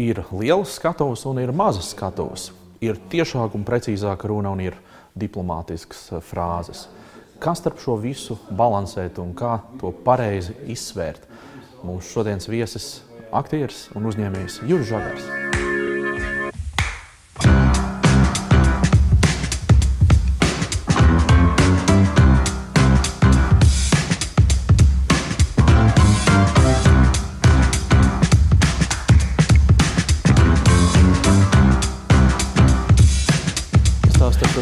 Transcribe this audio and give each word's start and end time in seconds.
Ir 0.00 0.22
lielas 0.32 0.78
skatuves 0.78 1.26
un 1.28 1.42
ir 1.42 1.50
mazas 1.52 1.90
skatuves. 1.92 2.46
Ir 2.80 2.96
tiešāka 3.12 3.58
un 3.58 3.66
precīzāka 3.68 4.30
runa 4.30 4.54
un 4.54 4.62
ir 4.64 4.78
diplomātiskas 5.12 6.06
eh, 6.14 6.22
frāzes. 6.24 6.86
Kā 7.40 7.52
starp 7.56 7.82
šo 7.84 7.98
visu 8.00 8.38
balansēt 8.48 9.20
un 9.20 9.34
kā 9.36 9.58
to 9.80 9.92
pareizi 10.06 10.56
izsvērt? 10.72 11.28
Mūsu 11.84 12.16
šodienas 12.16 12.48
viesis, 12.48 12.90
aktieris 13.28 13.88
un 13.92 14.08
uzņēmējs 14.08 14.62
Juris 14.68 14.88
Žagars. 14.88 15.49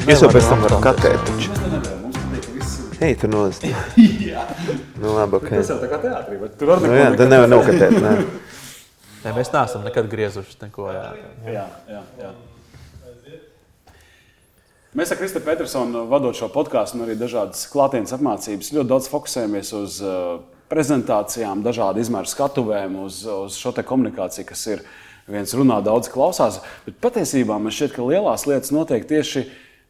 Es 0.08 0.22
jau 0.24 0.28
pēc 0.32 0.46
tam 0.48 0.62
varu 0.64 0.78
katēt. 0.80 1.26
Ej, 3.04 3.14
tu 3.20 3.28
nost. 3.28 3.64
jā. 4.30 4.44
Nu, 4.96 5.12
labi, 5.12 5.36
ok. 5.36 5.50
Tas 5.52 5.68
jau 5.68 5.76
tā 5.82 5.90
kā 5.90 5.98
teātrī, 6.00 6.38
bet 6.40 6.54
tur 6.56 6.72
var 6.72 6.80
Nu, 6.80 6.94
jā, 6.96 7.10
tad 7.18 7.28
nevar 7.28 7.50
nokatēt. 7.52 7.98
Nē. 8.04 8.14
Ne, 9.18 9.32
mēs 9.34 9.48
neesam 9.50 9.82
nekad 9.82 10.06
griezuši 10.06 10.60
neko. 10.60 10.84
Jā. 10.94 11.08
Jā, 11.50 11.64
jā, 11.90 12.02
jā. 12.22 12.28
Mēs 14.96 15.10
ar 15.10 15.18
Kristēnu 15.18 15.44
Petersonu 15.44 16.04
vadot 16.08 16.38
šo 16.38 16.46
podkāstu 16.54 16.96
un 16.96 17.02
arī 17.04 17.16
dažādas 17.18 17.66
klātienes 17.68 18.14
apmācības 18.14 18.70
ļoti 18.76 18.88
daudz 18.94 19.10
fokusējamies 19.10 19.72
uz 19.76 19.98
uh, 20.06 20.38
prezentācijām, 20.70 21.66
dažādu 21.66 22.00
izmēru 22.00 22.30
skatuvēm, 22.30 22.94
uz, 23.04 23.24
uz 23.26 23.58
šo 23.58 23.74
komunikāciju, 23.74 24.46
kas 24.48 24.64
ir 24.70 24.86
viens 25.26 25.52
runā, 25.58 25.82
daudz 25.84 26.08
klausās. 26.14 26.62
Bet 26.86 27.02
patiesībā 27.02 27.58
man 27.58 27.74
šķiet, 27.74 27.98
ka 27.98 28.06
lielās 28.06 28.46
lietas 28.48 28.72
notiek 28.72 29.04
tieši 29.10 29.48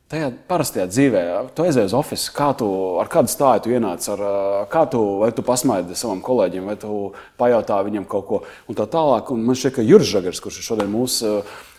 Tajā 0.08 0.30
parastajā 0.48 0.86
dzīvē, 0.88 1.22
tu 1.52 1.66
aizjūji 1.66 1.90
uz 1.90 1.94
oficiālu, 1.98 2.32
kā 2.32 2.46
tu 2.56 2.68
ar 2.96 3.10
kādu 3.12 3.28
stāju 3.28 3.66
tu 3.66 3.74
ienāc, 3.76 4.06
ar, 4.14 4.22
kā 4.72 4.86
tu, 4.88 5.02
vai 5.20 5.28
tu 5.36 5.44
pasmaidi 5.44 5.98
savam 6.00 6.22
kolēģim, 6.24 6.64
vai 6.64 6.76
tu 6.80 6.92
pajautā 7.36 7.82
viņam 7.84 8.06
kaut 8.08 8.24
ko 8.30 8.38
un 8.72 8.78
tā 8.78 8.86
tālāk. 8.88 9.28
Un 9.34 9.44
man 9.44 9.60
šķiet, 9.60 9.74
ka 9.76 9.84
Juris 9.84 10.08
Žagars, 10.08 10.40
kurš 10.40 10.62
ir 10.62 10.68
šodien 10.70 10.88
mūsu 10.94 11.34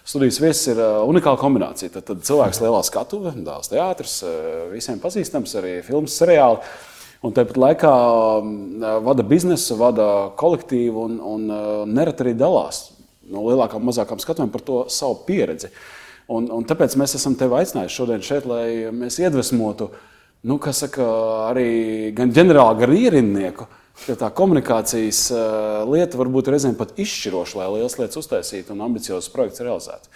studijas 0.06 0.38
viesis, 0.44 0.70
ir 0.76 0.84
unikāla 1.10 1.42
kombinācija. 1.42 1.90
Tad, 1.98 2.06
tad 2.12 2.22
cilvēks 2.30 2.62
lielā 2.62 2.86
skatuve, 2.86 3.34
dēls 3.34 3.74
teātris, 3.74 4.22
visiem 4.76 5.02
pazīstams, 5.02 5.58
arī 5.58 5.80
filmas 5.90 6.22
seriāli. 6.22 6.62
Un 7.26 7.34
tāpat 7.34 7.58
laikā 7.58 7.94
vada 9.10 9.26
biznesu, 9.26 9.74
vada 9.82 10.10
kolektīvu 10.38 11.08
un, 11.10 11.22
un 11.34 11.54
nereti 11.98 12.28
arī 12.28 12.38
dalās 12.38 12.92
no 13.26 13.50
lielākām 13.50 13.82
mazākām 13.90 14.22
skatuvēm 14.22 14.54
par 14.54 14.62
to 14.70 14.84
savu 14.94 15.24
pieredzi. 15.26 15.74
Uh, 15.74 15.96
Un, 16.30 16.46
un 16.54 16.66
tāpēc 16.68 16.94
mēs 17.00 17.16
esam 17.18 17.34
tevi 17.38 17.58
aicinājuši 17.58 17.96
šodien 17.96 18.24
šeit, 18.26 18.46
lai 18.50 18.64
mēs 18.94 19.18
iedvesmotu 19.22 19.90
nu, 20.46 20.60
saka, 20.72 21.06
arī 21.50 21.70
gan 22.16 22.34
ģenerāli, 22.36 22.82
gan 22.84 22.96
ierindnieku. 22.96 23.66
Tā 24.08 24.30
komunikācijas 24.32 25.26
uh, 25.34 25.42
lieta 25.90 26.20
var 26.20 26.30
būt 26.32 26.52
reizēm 26.54 26.78
pat 26.80 26.94
izšķiroša, 27.02 27.58
lai 27.60 27.72
lielas 27.74 27.98
lietas 28.00 28.22
uztaisītu 28.22 28.72
un 28.72 28.86
ambiciozus 28.86 29.32
projektus 29.34 29.66
realizētu. 29.66 30.14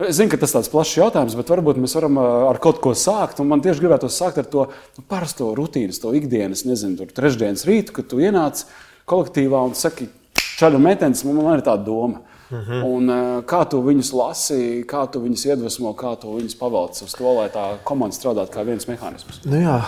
Es 0.00 0.16
zinu, 0.16 0.30
ka 0.32 0.38
tas 0.40 0.54
ir 0.54 0.56
tāds 0.56 0.70
plašs 0.72 0.96
jautājums, 0.96 1.36
bet 1.36 1.52
varbūt 1.52 1.78
mēs 1.78 1.92
varam 1.98 2.16
ar 2.18 2.58
kaut 2.62 2.80
ko 2.80 2.94
sākt. 2.96 3.42
Man 3.44 3.60
tieši 3.60 3.84
gribētu 3.84 4.08
sākt 4.10 4.40
ar 4.40 4.48
to 4.48 4.64
nu, 4.72 5.04
parasto 5.04 5.50
rutīnu, 5.58 5.92
to 5.92 6.14
ikdienas, 6.16 6.64
nezinu, 6.64 6.96
tur 7.02 7.12
trešdienas 7.14 7.66
rītu, 7.68 7.94
kad 7.98 8.08
tu 8.08 8.22
ienāc 8.24 8.64
kolektīvā 9.10 9.60
un 9.68 9.76
saki, 9.76 10.08
čaļu 10.56 10.80
meitenes, 10.80 11.20
man 11.28 11.52
ir 11.52 11.66
tāda 11.66 11.84
doma. 11.84 12.24
-hmm. 12.50 12.84
Un, 12.84 13.10
eh, 13.10 13.42
kā 13.42 13.68
tu 13.70 13.82
viņus 13.82 14.12
lasi, 14.12 14.84
kā 14.86 15.10
tu 15.10 15.20
viņus 15.20 15.46
iedvesmo, 15.46 15.94
kā 15.94 16.16
tu 16.20 16.34
viņus 16.38 16.58
pavelc 16.58 17.02
uz 17.02 17.12
to, 17.14 17.32
lai 17.32 17.48
tā 17.48 17.78
komanda 17.84 18.16
strādātu 18.16 18.50
kā 18.50 18.64
viens 18.64 18.86
mehānisms? 18.86 19.44
Nu 19.44 19.56
jā, 19.56 19.80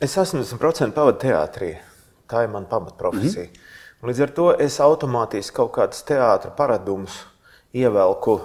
es 0.00 0.16
80% 0.16 0.92
pavadu 0.94 1.18
teātrī. 1.18 1.76
Tā 2.28 2.44
ir 2.44 2.48
mana 2.48 2.66
pamatprofesija. 2.66 3.44
-hmm. 3.44 4.08
Līdz 4.08 4.22
ar 4.22 4.30
to 4.30 4.54
es 4.58 4.80
automātiski 4.80 5.54
kaut 5.54 5.72
kādus 5.72 6.02
teātris 6.04 6.52
paradumus 6.56 7.12
ievelku 7.72 8.32
uh, 8.32 8.40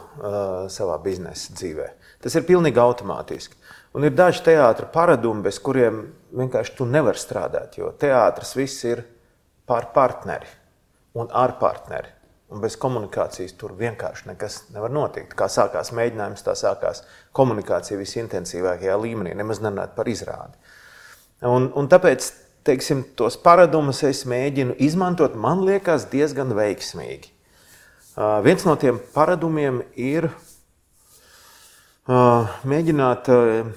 savā 0.67 0.95
biznesa 1.03 1.53
dzīvē. 1.53 1.87
Tas 2.21 2.35
ir 2.35 2.45
pilnīgi 2.47 2.79
automātiski. 2.81 3.55
Un 3.93 4.03
ir 4.03 4.11
daži 4.11 4.43
teātris 4.45 4.91
paradumi, 4.93 5.41
bez 5.41 5.59
kuriem 5.59 6.13
vienkārši 6.37 6.75
tu 6.77 6.85
nevari 6.85 7.17
strādāt. 7.17 7.77
Jo 7.77 7.91
teātris 7.91 8.55
viss 8.55 8.83
ir 8.83 9.03
par 9.65 9.91
partneri 9.93 10.47
un 11.13 11.27
ar 11.31 11.57
partneri. 11.59 12.18
Un 12.49 12.63
bez 12.63 12.73
komunikācijas 12.81 13.53
tur 13.61 13.75
vienkārši 13.77 14.31
nekas 14.31 14.55
nevar 14.73 14.89
notikt. 14.89 15.35
Kā 15.37 15.45
sākās 15.53 15.91
mēģinājums, 15.93 16.41
tā 16.45 16.55
sākās 16.57 17.03
komunikācija 17.37 17.99
visintensīvākajā 17.99 18.95
līmenī, 18.97 19.35
nemaz 19.37 19.61
nerunājot 19.61 19.93
par 19.97 20.09
izrādi. 20.09 20.57
Un, 21.45 21.69
un 21.77 21.89
tāpēc 21.91 22.31
teiksim, 22.65 23.03
tos 23.17 23.37
paradumus 23.39 24.01
es 24.07 24.25
mēģinu 24.29 24.73
izmantot, 24.81 25.37
man 25.37 25.61
liekas, 25.67 26.07
diezgan 26.11 26.55
veiksmīgi. 26.57 27.29
Uh, 28.19 28.41
viens 28.43 28.65
no 28.67 28.73
tiem 28.81 28.97
paradumiem 29.13 29.83
ir 29.95 30.27
uh, 32.09 32.49
mēģināt 32.67 33.29
uh, 33.31 33.69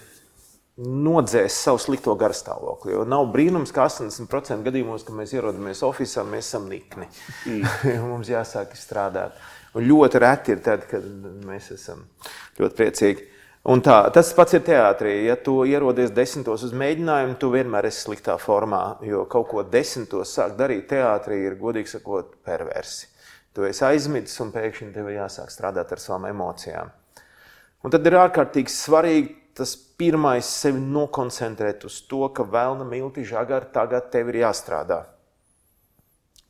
nodzēst 0.82 1.64
savu 1.66 1.80
slikto 1.80 2.14
garstāvokli. 2.18 2.94
Jo 2.96 3.06
nav 3.08 3.28
brīnums, 3.34 3.72
ka 3.74 3.86
80% 3.88 4.66
gadījumos, 4.66 5.04
kad 5.06 5.16
mēs 5.16 5.34
ierodamies 5.36 5.82
oficiālā, 5.86 6.28
mēs 6.34 6.48
esam 6.50 6.68
nikni. 6.70 7.08
Mm. 7.46 7.66
mums 8.10 8.30
jāsāk 8.32 8.74
strādāt. 8.78 9.38
Un 9.78 9.86
ļoti 9.88 10.20
reti 10.20 10.52
ir 10.52 10.64
tad, 10.64 10.84
kad 10.90 11.04
mēs 11.48 11.70
esam 11.76 12.02
ļoti 12.58 12.78
priecīgi. 12.78 13.28
Un 13.72 13.78
tā, 13.78 14.00
tas 14.10 14.32
pats 14.34 14.56
ir 14.58 14.64
teātrī. 14.66 15.12
Ja 15.28 15.36
tu 15.38 15.60
ierodies 15.68 16.10
desmitos 16.14 16.64
uz 16.66 16.72
mēģinājumu, 16.74 17.36
tu 17.38 17.52
vienmēr 17.52 17.86
esi 17.92 18.08
sliktā 18.08 18.34
formā. 18.42 18.82
Jo 19.06 19.22
kaut 19.30 19.48
ko 19.52 19.62
desmitos 19.62 20.34
sākt 20.34 20.58
darīt 20.58 20.88
teātrī 20.90 21.44
ir, 21.46 21.60
godīgi 21.60 21.94
sakot, 21.94 22.34
perversi. 22.44 23.06
Tu 23.54 23.68
esi 23.68 23.84
aizmidzis 23.86 24.40
un 24.42 24.50
pēkšņi 24.50 24.90
tev 24.96 25.12
jāsāk 25.12 25.52
strādāt 25.52 25.92
ar 25.94 26.02
savām 26.02 26.26
emocijām. 26.32 26.90
Un 27.82 27.92
tad 27.92 28.06
ir 28.06 28.16
ārkārtīgi 28.18 28.72
svarīgi 28.72 29.41
tas 29.56 29.74
pirmais 29.76 30.46
sevi 30.48 30.80
nokoncentrēt 30.80 31.84
uz 31.88 32.00
to, 32.08 32.24
ka 32.34 32.46
vēlna 32.48 32.86
milti 32.88 33.24
žagari 33.28 33.70
tagad 33.74 34.10
tev 34.12 34.32
ir 34.32 34.42
jāstrādā. 34.44 35.02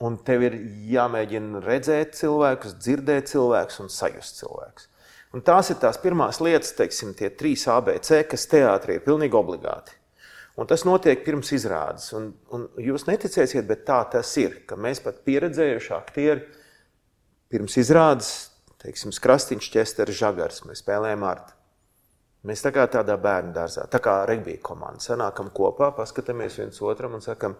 Un 0.02 0.16
tev 0.26 0.42
ir 0.48 0.56
jāmēģina 0.90 1.62
redzēt 1.62 2.16
cilvēkus, 2.18 2.76
dzirdēt 2.82 3.30
cilvēkus 3.30 3.82
un 3.84 3.90
sajust 3.92 4.40
cilvēkus. 4.42 4.88
Un 5.32 5.44
tās 5.46 5.70
ir 5.72 5.78
tās 5.80 5.96
pirmās 6.02 6.42
lietas, 6.44 6.74
teiksim, 6.76 7.14
tie 7.16 7.30
trīs 7.30 7.64
ABC, 7.70 8.18
kas 8.28 8.48
teātrī 8.50 8.98
ir 8.98 9.04
pilnīgi 9.06 9.38
obligāti. 9.38 9.94
Un 10.60 10.68
tas 10.68 10.82
notiek 10.84 11.22
pirms 11.24 11.54
izrādes. 11.56 12.10
Un, 12.16 12.32
un 12.52 12.66
jūs 12.82 13.06
neticēsiet, 13.08 13.64
bet 13.68 13.86
tā 13.88 14.02
tas 14.12 14.34
ir, 14.42 14.58
ka 14.68 14.76
mēs 14.76 15.00
pat 15.00 15.22
pieredzējuši 15.24 15.94
aktieri 15.96 16.44
pirms 17.52 17.78
izrādes, 17.80 18.32
teiksim, 18.82 19.14
Krastīņš, 19.24 19.70
Česters, 19.72 20.18
Žagars, 20.18 20.62
mēs 20.68 20.82
spēlējam 20.84 21.24
ar 21.30 21.46
Mēs 22.42 22.64
tā 22.64 22.72
kā 22.74 22.88
tādā 22.90 23.14
bērnu 23.22 23.52
dārzā, 23.54 23.84
tā 23.86 24.00
kā 24.02 24.16
regbija 24.26 24.58
komanda, 24.66 24.98
sanākam 25.04 25.52
kopā, 25.54 25.92
paskatāmies 25.94 26.58
viens 26.58 26.80
otram 26.82 27.14
un 27.14 27.22
sakam, 27.22 27.54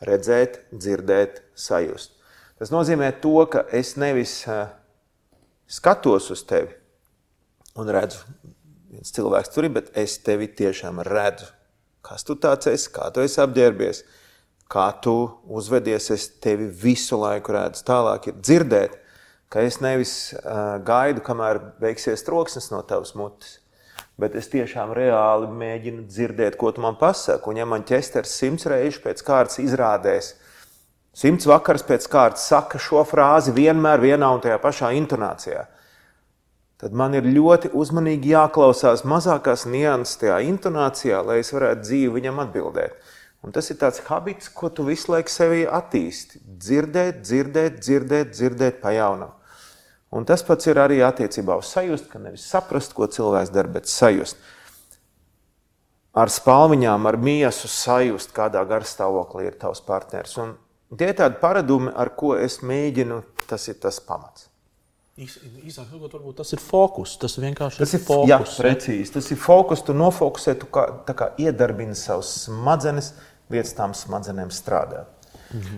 redzēt, 0.00 0.62
dzirdēt, 0.72 1.42
sajust. 1.52 2.16
Tas 2.56 2.72
nozīmē 2.72 3.10
to, 3.20 3.34
ka 3.52 3.66
es 3.76 3.92
nevis 4.00 4.38
uh, 4.48 4.70
skatos 5.68 6.30
uz 6.32 6.44
tevi 6.48 6.72
un 7.76 7.92
redzu, 7.92 8.24
viens 8.92 9.12
cilvēks 9.12 9.52
tur 9.52 9.68
ir, 9.68 9.74
bet 9.76 9.92
es 10.00 10.18
tevi 10.24 10.48
tiešām 10.48 11.02
redzu. 11.08 11.50
Kas 12.02 12.24
tu 12.26 12.36
tāds 12.40 12.68
esi, 12.72 12.90
kā 12.92 13.12
tu 13.14 13.22
esi 13.22 13.40
apģērbies, 13.42 14.02
kā 14.72 14.88
tu 15.04 15.16
uzvedies, 15.44 16.08
es 16.14 16.26
tevi 16.42 16.66
visu 16.66 17.20
laiku 17.20 17.52
redzu. 17.54 17.84
Tālāk 17.88 18.30
ir 18.32 18.40
dzirdēt, 18.40 18.96
ka 19.52 19.64
es 19.64 19.78
nevis 19.84 20.14
uh, 20.40 20.80
gaidu, 20.84 21.20
kamēr 21.24 21.60
beigsies 21.82 22.24
troksnis 22.24 22.72
no 22.72 22.80
tavas 22.88 23.12
mutes, 23.18 23.58
bet 24.22 24.36
es 24.38 24.48
tiešām 24.52 24.94
reāli 24.94 25.50
mēģinu 25.50 26.06
dzirdēt, 26.06 26.56
ko 26.60 26.70
tu 26.72 26.82
man 26.84 26.96
pasaki. 27.00 27.50
Un, 27.50 27.58
ja 27.58 27.66
man 27.68 27.84
ķesters 27.88 28.32
simts 28.38 28.68
reizes 28.70 29.02
pēc 29.02 29.22
kārtas 29.26 29.58
izrādēs, 29.62 30.32
simts 31.18 31.48
vakars 31.50 31.84
pēc 31.88 32.06
kārtas 32.12 32.46
saka 32.50 32.80
šo 32.80 33.02
frāzi 33.08 33.54
vienmēr 33.56 34.02
vienā 34.02 34.30
un 34.32 34.42
tajā 34.44 34.60
pašā 34.62 34.92
intonācijā, 35.00 35.66
tad 36.82 36.94
man 36.98 37.18
ir 37.18 37.26
ļoti 37.26 37.72
uzmanīgi 37.78 38.32
jāklausās 38.32 39.04
mazākās 39.08 39.66
nianses 39.70 40.22
tajā 40.22 40.38
intonācijā, 40.48 41.20
lai 41.26 41.42
es 41.42 41.52
varētu 41.54 41.86
dzīvi 41.88 42.16
viņam 42.20 42.40
atbildēt. 42.46 42.96
Un 43.42 43.50
tas 43.50 43.66
ir 43.74 43.78
tāds 43.80 43.98
habits, 44.06 44.48
ko 44.54 44.70
tu 44.70 44.86
visu 44.86 45.10
laiku 45.10 45.30
sevī 45.34 45.64
attīsti. 45.66 46.38
Dzirdēt, 46.62 47.24
dzirdēt, 47.26 47.80
dzirdēt, 47.82 48.36
dzirdēt 48.36 48.78
pa 48.82 48.94
jaunam. 48.94 49.32
Un 50.12 50.26
tas 50.28 50.44
pats 50.44 50.68
ir 50.68 50.76
arī 50.80 51.00
attiecībā 51.04 51.56
uz 51.56 51.70
sajust, 51.72 52.10
ka 52.12 52.20
nevis 52.20 52.44
saprast, 52.44 52.92
ko 52.92 53.08
cilvēks 53.08 53.52
dara, 53.54 53.70
bet 53.72 53.88
sajust. 53.88 54.36
Ar 56.12 56.28
spāliņām, 56.28 57.08
ar 57.08 57.16
miesu 57.16 57.70
sajust, 57.72 58.34
kādā 58.36 58.60
garstāvoklī 58.68 59.48
ir 59.48 59.56
tavs 59.60 59.80
partneris. 59.86 60.36
Un 60.36 60.52
tie 61.00 61.08
ir 61.08 61.16
tādi 61.16 61.40
paradumi, 61.40 61.94
ar 61.96 62.12
ko 62.12 62.34
es 62.36 62.60
mēģinu, 62.60 63.22
tas 63.48 63.64
ir 63.72 63.80
tas 63.80 64.02
pamats. 64.04 64.50
Īsāk, 65.16 65.90
varbūt 65.92 66.38
tas 66.40 66.52
ir 66.56 66.60
fokus. 66.60 67.18
Tas 67.20 67.36
vienkārši 67.40 67.80
Tas 67.80 67.90
ir 67.92 68.00
ir 68.00 68.04
fokus. 68.06 68.28
Jā, 68.30 68.38
precīzi. 68.64 69.12
Tas 69.12 69.26
ir 69.32 69.40
fokus. 69.40 69.82
Tu 69.84 69.96
nofokusē, 69.96 70.54
tu 70.60 70.68
kā, 70.72 70.86
tā 71.08 71.16
kā 71.16 71.28
iedarbini 71.40 71.96
savus 71.96 72.30
smadzenes, 72.46 73.12
lietas 73.52 73.76
tām 73.76 73.92
smadzenēm 73.96 74.52
strādāt. 74.52 75.21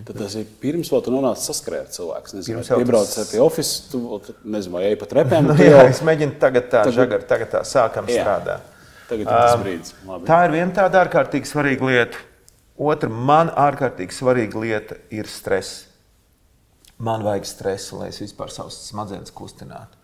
Tad 0.06 0.16
tas 0.20 0.34
ir 0.38 0.44
pirms 0.60 0.90
vēl 0.92 1.02
tu 1.04 1.10
nonāc 1.14 1.40
saskarē 1.42 1.80
ar 1.84 1.88
cilvēku. 1.90 2.26
Es 2.30 2.34
Nezinu, 2.34 2.58
Pirms 2.60 2.68
vai 2.70 2.76
jau 2.76 2.84
iebrauc 2.84 3.08
tas- 3.14 3.30
pie 3.32 3.40
oficiāla, 3.42 4.20
tu 4.26 4.34
nezinu, 4.44 4.72
vai 4.76 4.82
ej 4.90 4.96
pa 5.00 5.06
trepēm. 5.10 5.46
Nu, 5.50 5.54
jā, 5.58 5.70
jau- 5.80 5.88
es 5.90 6.00
mēģinu 6.06 6.38
tagad 6.38 6.68
tā, 6.70 6.82
Tagad- 6.84 6.94
žagar, 7.00 7.22
tagad 7.32 7.50
tā 7.56 7.62
sākam 7.66 8.06
Jā. 8.06 8.22
strādāt. 8.22 8.60
Tagad 9.08 9.20
ir 9.20 9.32
tas 9.32 9.56
brīdis. 9.60 9.94
Labi. 10.06 10.26
Tā 10.30 10.38
ir 10.46 10.54
viena 10.56 10.72
tāda 10.72 11.02
ārkārtīgi 11.04 11.50
svarīga 11.50 11.88
lieta. 11.90 12.16
Otra, 12.78 13.08
man 13.10 13.50
ārkārtīgi 13.50 14.14
svarīga 14.16 14.60
lieta 14.62 14.96
ir 15.10 15.26
stress. 15.30 15.84
Man 16.98 17.22
vajag 17.26 17.44
stresu, 17.46 17.98
lai 17.98 18.08
es 18.08 18.18
vispār 18.22 18.50
savus 18.54 18.76
smadzenes 18.88 19.30
kustinātu. 19.34 19.98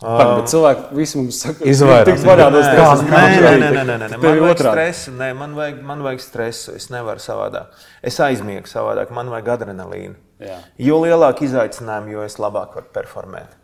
Pag, 0.00 0.30
bet 0.38 0.48
cilvēki 0.48 0.96
visi 0.96 1.18
mums 1.18 1.38
saka, 1.44 1.66
Izvairās. 1.68 2.22
no 2.24 2.62
Nē, 3.04 3.24
nē, 3.36 3.52
nē, 3.60 3.70
nē, 3.74 3.84
nē, 3.84 3.96
nē, 4.00 4.18
Man 4.22 4.40
vajag 4.40 4.62
stresu, 4.62 5.12
nē, 5.18 5.30
man 5.36 5.54
vajag, 5.58 5.82
man 5.90 6.04
vajag 6.06 6.24
stresu. 6.24 6.74
Es 6.78 6.88
nevaru 6.92 7.20
savādāk. 7.20 7.78
Es 8.00 8.16
aizmiegu 8.24 8.70
savādāk, 8.70 9.12
man 9.12 9.28
vajag 9.32 9.52
adrenalīnu. 9.58 10.16
Jā. 10.40 10.56
Jo 10.80 11.02
lielāka 11.04 11.44
izaicinājuma, 11.44 12.14
jo 12.14 12.24
es 12.24 12.38
labāk 12.40 12.78
varu 12.78 12.88
performēt. 12.96 13.56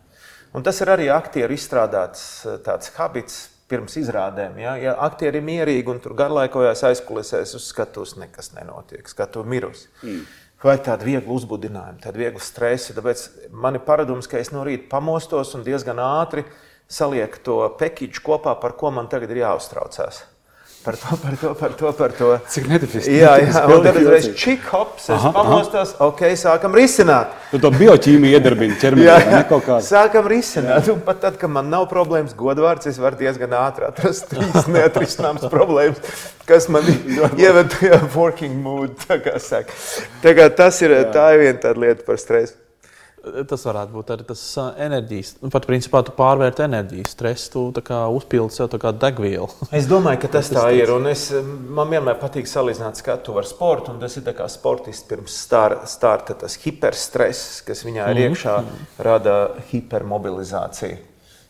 Un 0.53 0.65
tas 0.65 0.77
ir 0.81 0.93
arī 0.93 1.09
aktieru 1.13 1.57
izstrādāts 1.57 2.27
eh, 2.45 2.59
tāds 2.65 2.93
habits 2.97 3.47
pirms 3.67 3.97
izrādēm. 3.99 4.59
Ja, 4.61 4.75
ja 4.79 4.93
aktieri 5.07 5.41
ir 5.41 5.47
mierīgi 5.47 5.91
un 5.91 5.99
tur 6.03 6.15
garlaikojās 6.17 6.85
aizkulisēs 6.87 7.55
uz 7.57 7.65
skatuves, 7.73 8.15
nekas 8.21 8.53
nenotiek. 8.55 9.09
Skatu 9.11 9.43
mirus. 9.43 9.87
Mm. 10.05 10.21
Vai 10.63 10.79
tāda 10.81 11.05
viegla 11.05 11.35
uzbudinājuma, 11.35 11.99
tāda 12.01 12.17
viegla 12.17 12.41
stresa. 12.41 12.95
Tāpēc 12.97 13.27
man 13.53 13.77
ir 13.77 13.83
paradums, 13.85 14.29
ka 14.29 14.39
es 14.41 14.49
no 14.49 14.63
rīta 14.65 14.89
pamostos 14.89 15.53
un 15.53 15.65
diezgan 15.67 16.01
ātri 16.01 16.47
salieku 16.89 17.43
to 17.45 17.59
pekīču 17.77 18.23
kopā, 18.25 18.55
par 18.61 18.73
ko 18.79 18.89
man 18.95 19.09
tagad 19.11 19.35
ir 19.35 19.43
jāuztraucās. 19.43 20.23
Par 20.87 20.95
to, 20.95 21.17
par 21.19 21.33
to, 21.41 21.49
par 21.59 21.73
to. 21.75 21.89
Par 21.97 22.11
to. 22.15 22.27
Cik 22.53 22.69
netipiski. 22.71 23.17
Jā, 23.19 23.33
jā, 23.43 23.49
un 23.67 23.81
tad 23.83 23.97
Pilnīgi 23.97 23.99
es 24.05 24.07
reiz 24.13 24.27
jocīgi. 24.29 24.37
čik 24.39 24.67
hops, 24.71 25.03
es 25.03 25.09
Aha, 25.17 25.29
aha. 25.29 25.31
pamostos, 25.35 25.91
ok, 26.05 26.21
sākam 26.39 26.77
risināt. 26.77 27.33
Tu 27.51 27.59
to 27.63 27.71
bioķīmiju 27.75 28.37
iedarbini 28.37 28.77
ķermenī. 28.81 29.07
Jā, 29.09 29.17
vai 29.25 29.33
ne 29.35 29.41
kaut 29.49 29.65
kādā. 29.67 29.81
Sākam 29.83 30.29
risināt. 30.31 30.87
Un 30.93 31.01
pat 31.07 31.19
tad, 31.25 31.35
kad 31.41 31.51
man 31.51 31.67
nav 31.73 31.89
problēmas, 31.91 32.35
godvārds, 32.39 32.87
es 32.87 33.01
varu 33.03 33.19
diezgan 33.19 33.57
ātri 33.59 33.89
atrast 33.89 34.29
trīs 34.31 34.69
neatrisināmas 34.77 35.49
problēmas, 35.51 35.99
kas 36.47 36.69
man 36.71 36.87
ieved 37.43 37.73
tajā 37.75 37.99
working 38.15 38.55
mood. 38.63 38.95
Tā 39.09 39.19
kā 39.27 39.35
saka. 39.43 39.75
Tā 40.23 40.33
kā 40.39 40.47
tas 40.55 40.79
ir, 40.87 40.95
tā 41.11 41.33
ir 41.35 41.43
viena 41.43 41.59
tāda 41.67 41.83
lieta 41.83 42.07
par 42.07 42.21
stresu. 42.21 42.55
Tas 43.49 43.65
varētu 43.67 43.93
būt 43.95 44.11
arī 44.13 44.25
tas 44.29 44.41
enerģijas. 44.83 45.33
Nu, 45.41 45.51
pat 45.53 45.67
principā 45.69 46.01
tu 46.05 46.13
pārvērti 46.17 46.63
enerģiju, 46.65 47.07
stresu, 47.09 47.63
tu 47.75 47.83
uzpildi 48.17 48.55
sev 48.55 48.71
degvielu. 49.01 49.49
Es 49.79 49.89
domāju, 49.89 50.21
ka 50.23 50.31
tas 50.37 50.51
tā 50.53 50.67
ir. 50.77 50.91
Un 50.95 51.09
es, 51.11 51.27
man 51.33 51.91
vienmēr 51.91 52.19
patīk 52.21 52.49
salīdzināt 52.49 53.01
skatu 53.01 53.37
ar 53.39 53.47
sportu. 53.49 53.91
un 53.93 53.99
Tas 54.03 54.17
ir 54.19 54.27
kā 54.37 54.47
sportists 54.51 55.07
pirms 55.09 55.35
star- 55.45 55.79
starta, 55.89 56.35
tas 56.45 56.57
hiperstress, 56.63 57.61
kas 57.67 57.83
viņā 57.87 58.09
ir 58.13 58.23
iekšā, 58.27 58.57
rada 59.03 59.37
hipermobilizāciju. 59.71 60.97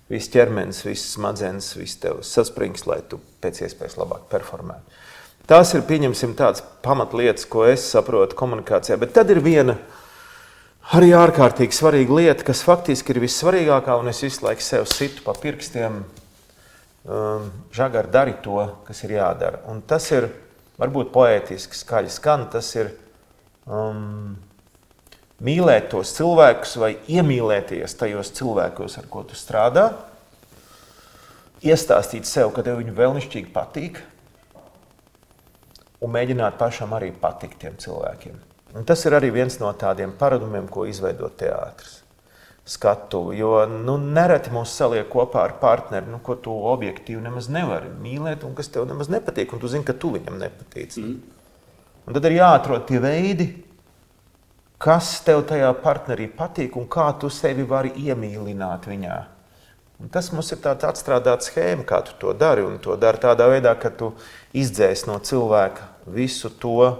Viss 0.07 0.31
ķermenis, 0.31 0.85
viss 0.88 1.13
smadzenes, 1.18 1.73
viss 1.75 2.00
tev 2.00 2.21
saspringst, 2.23 2.88
lai 2.88 3.01
tu 3.09 3.19
pēc 3.44 3.65
iespējas 3.65 3.97
labāk 4.00 4.30
performētu. 4.31 5.03
Tās 5.47 5.73
ir 5.75 5.83
pieņemsim 5.88 6.33
tādas 6.35 6.63
pamatlietas, 6.83 7.45
ko 7.47 7.65
es 7.68 7.83
saprotu 7.94 8.35
komunikācijā. 8.35 8.97
Bet 9.00 9.13
tad 9.15 9.30
ir 9.31 9.39
viena 9.44 9.77
arī 10.95 11.11
ārkārtīgi 11.17 11.75
svarīga 11.75 12.15
lieta, 12.15 12.45
kas 12.47 12.63
faktiski 12.63 13.11
ir 13.11 13.21
vissvarīgākā, 13.25 13.97
un 13.99 14.07
es 14.11 14.21
visu 14.23 14.45
laiku 14.45 14.63
sev 14.63 14.87
situ 14.87 15.23
pa 15.25 15.35
pirkstiem. 15.35 16.01
Um, 17.07 17.51
Žagar, 17.75 18.09
dari 18.11 18.35
to, 18.43 18.59
kas 18.87 19.03
ir 19.07 19.15
jādara. 19.15 19.61
Un 19.71 19.81
tas 19.87 20.07
ir 20.11 20.29
varbūt 20.79 21.13
poētiski, 21.13 21.75
skaļi 21.75 22.11
skan. 22.11 22.47
Tas 22.51 22.73
ir 22.75 22.91
um, 23.63 24.35
mīlēt 25.43 25.91
tos 25.93 26.11
cilvēkus 26.17 26.75
vai 26.81 26.91
iemīlēties 27.11 27.95
tajos 27.99 28.33
cilvēkos, 28.37 28.97
ar 28.99 29.07
ko 29.11 29.23
tu 29.27 29.39
strādā. 29.39 29.89
Iestāstīt 31.65 32.27
sev, 32.29 32.51
ka 32.53 32.63
tev 32.65 32.81
viņi 32.81 32.93
vēlnišķīgi 32.97 33.53
patīk, 33.55 34.03
un 36.03 36.13
mēģināt 36.13 36.59
pašam 36.59 36.93
arī 36.93 37.09
patikt 37.15 37.63
tiem 37.63 37.79
cilvēkiem. 37.81 38.46
Un 38.77 38.85
tas 38.85 39.01
ir 39.07 39.15
arī 39.18 39.31
viens 39.33 39.56
no 39.57 39.71
tādiem 39.74 40.12
paradumiem, 40.19 40.68
ko 40.69 40.85
izveido 40.85 41.31
teātris. 41.33 42.03
Skatu, 42.68 43.31
jo 43.33 43.62
nu, 43.71 43.95
nereti 43.97 44.51
mūs 44.51 44.74
saliek 44.75 45.07
kopā 45.09 45.45
ar 45.47 45.53
partneri, 45.62 46.09
nu, 46.12 46.19
ko 46.21 46.35
tu 46.35 46.51
objektīvi 46.74 47.21
nemaz 47.24 47.47
nevari 47.50 47.89
mīlēt, 48.03 48.44
un 48.44 48.57
kas 48.57 48.68
tev 48.74 48.85
nemaz 48.89 49.07
nepatīk, 49.09 49.53
un 49.56 49.63
tu 49.63 49.71
zini, 49.71 49.88
ka 49.88 49.95
tu 49.95 50.12
viņam 50.18 50.35
nepatīc. 50.41 50.97
Mm. 51.00 51.15
Un 52.07 52.18
tad 52.18 52.27
ir 52.27 52.35
jāatrod 52.38 52.83
tie 52.89 53.00
veidi, 53.03 53.47
kas 54.83 55.15
tev 55.25 55.45
tajā 55.47 55.71
partnerī 55.81 56.27
patīk, 56.27 56.75
un 56.77 56.85
kā 56.91 57.07
tu 57.19 57.31
sevi 57.33 57.65
vari 57.68 57.95
iemīlināt 58.03 58.85
viņā. 58.91 59.18
Un 59.97 60.12
tas 60.13 60.27
mums 60.30 60.51
ir 60.53 60.59
tāds 60.62 60.85
atstrādāts 60.85 61.50
schēma, 61.50 61.88
kā 61.88 62.03
tu 62.06 62.13
to 62.21 62.35
dari. 62.38 62.62
Un 62.62 62.77
to 62.83 62.94
dari 63.00 63.18
tādā 63.18 63.47
veidā, 63.50 63.73
ka 63.80 63.89
tu 63.89 64.12
izdzēsi 64.53 65.07
no 65.09 65.18
cilvēka 65.18 65.88
visu 66.13 66.51
to, 66.62 66.91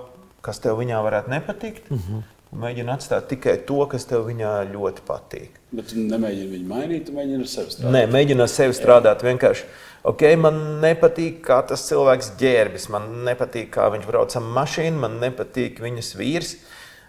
kas 0.48 0.64
tev 0.64 0.80
viņā 0.80 1.04
varētu 1.04 1.34
nepatikt, 1.34 1.92
mm 1.92 2.00
-hmm. 2.04 2.24
mēģini 2.64 2.94
atstāt 2.94 3.28
tikai 3.34 3.58
to, 3.68 3.82
kas 3.92 4.08
tev 4.08 4.26
viņā 4.30 4.54
ļoti 4.72 5.04
patīk. 5.08 5.60
Bet 5.76 5.92
tu 5.92 6.00
nemēģini 6.00 6.54
viņu 6.56 6.72
mainīt, 6.72 7.12
mēģini 7.12 7.44
ar 7.44 7.52
sevi 7.52 7.76
strādāt. 7.76 7.94
Nē, 7.98 8.06
mēģini 8.16 8.46
ar 8.46 8.52
sevi 8.54 8.78
strādāt 8.78 9.28
vienkārši. 9.28 9.68
Okay, 10.08 10.38
man 10.40 10.60
nepatīk, 10.80 11.42
kā 11.44 11.60
tas 11.68 11.84
cilvēks 11.90 12.32
ģērbjas, 12.40 12.88
man 12.94 13.10
nepatīk, 13.28 13.68
kā 13.74 13.90
viņš 13.92 14.06
brauc 14.08 14.36
ar 14.40 14.46
mašīnu, 14.56 15.02
man 15.04 15.20
nepatīk 15.20 15.82
viņas 15.84 16.14
vīrs. 16.16 16.56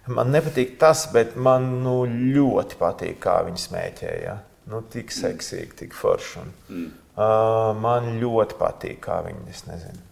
Man 0.09 0.33
nepatīk 0.33 0.79
tas, 0.81 1.05
bet 1.13 1.37
man 1.37 1.69
nu, 1.85 2.01
ļoti 2.09 2.79
patīk, 2.81 3.19
kā 3.21 3.43
viņi 3.47 3.65
smēķē. 3.67 4.13
Ja? 4.25 4.39
Nu, 4.73 4.81
tik 4.93 5.13
seksīgi, 5.13 5.77
tik 5.85 5.97
forši. 5.97 6.41
Un, 6.43 6.53
mm. 6.73 6.91
uh, 7.15 7.71
man 7.79 8.15
ļoti 8.23 8.57
patīk, 8.59 9.03
kā 9.05 9.21
viņi, 9.29 9.45
es 9.53 9.67
nezinu, 9.69 10.08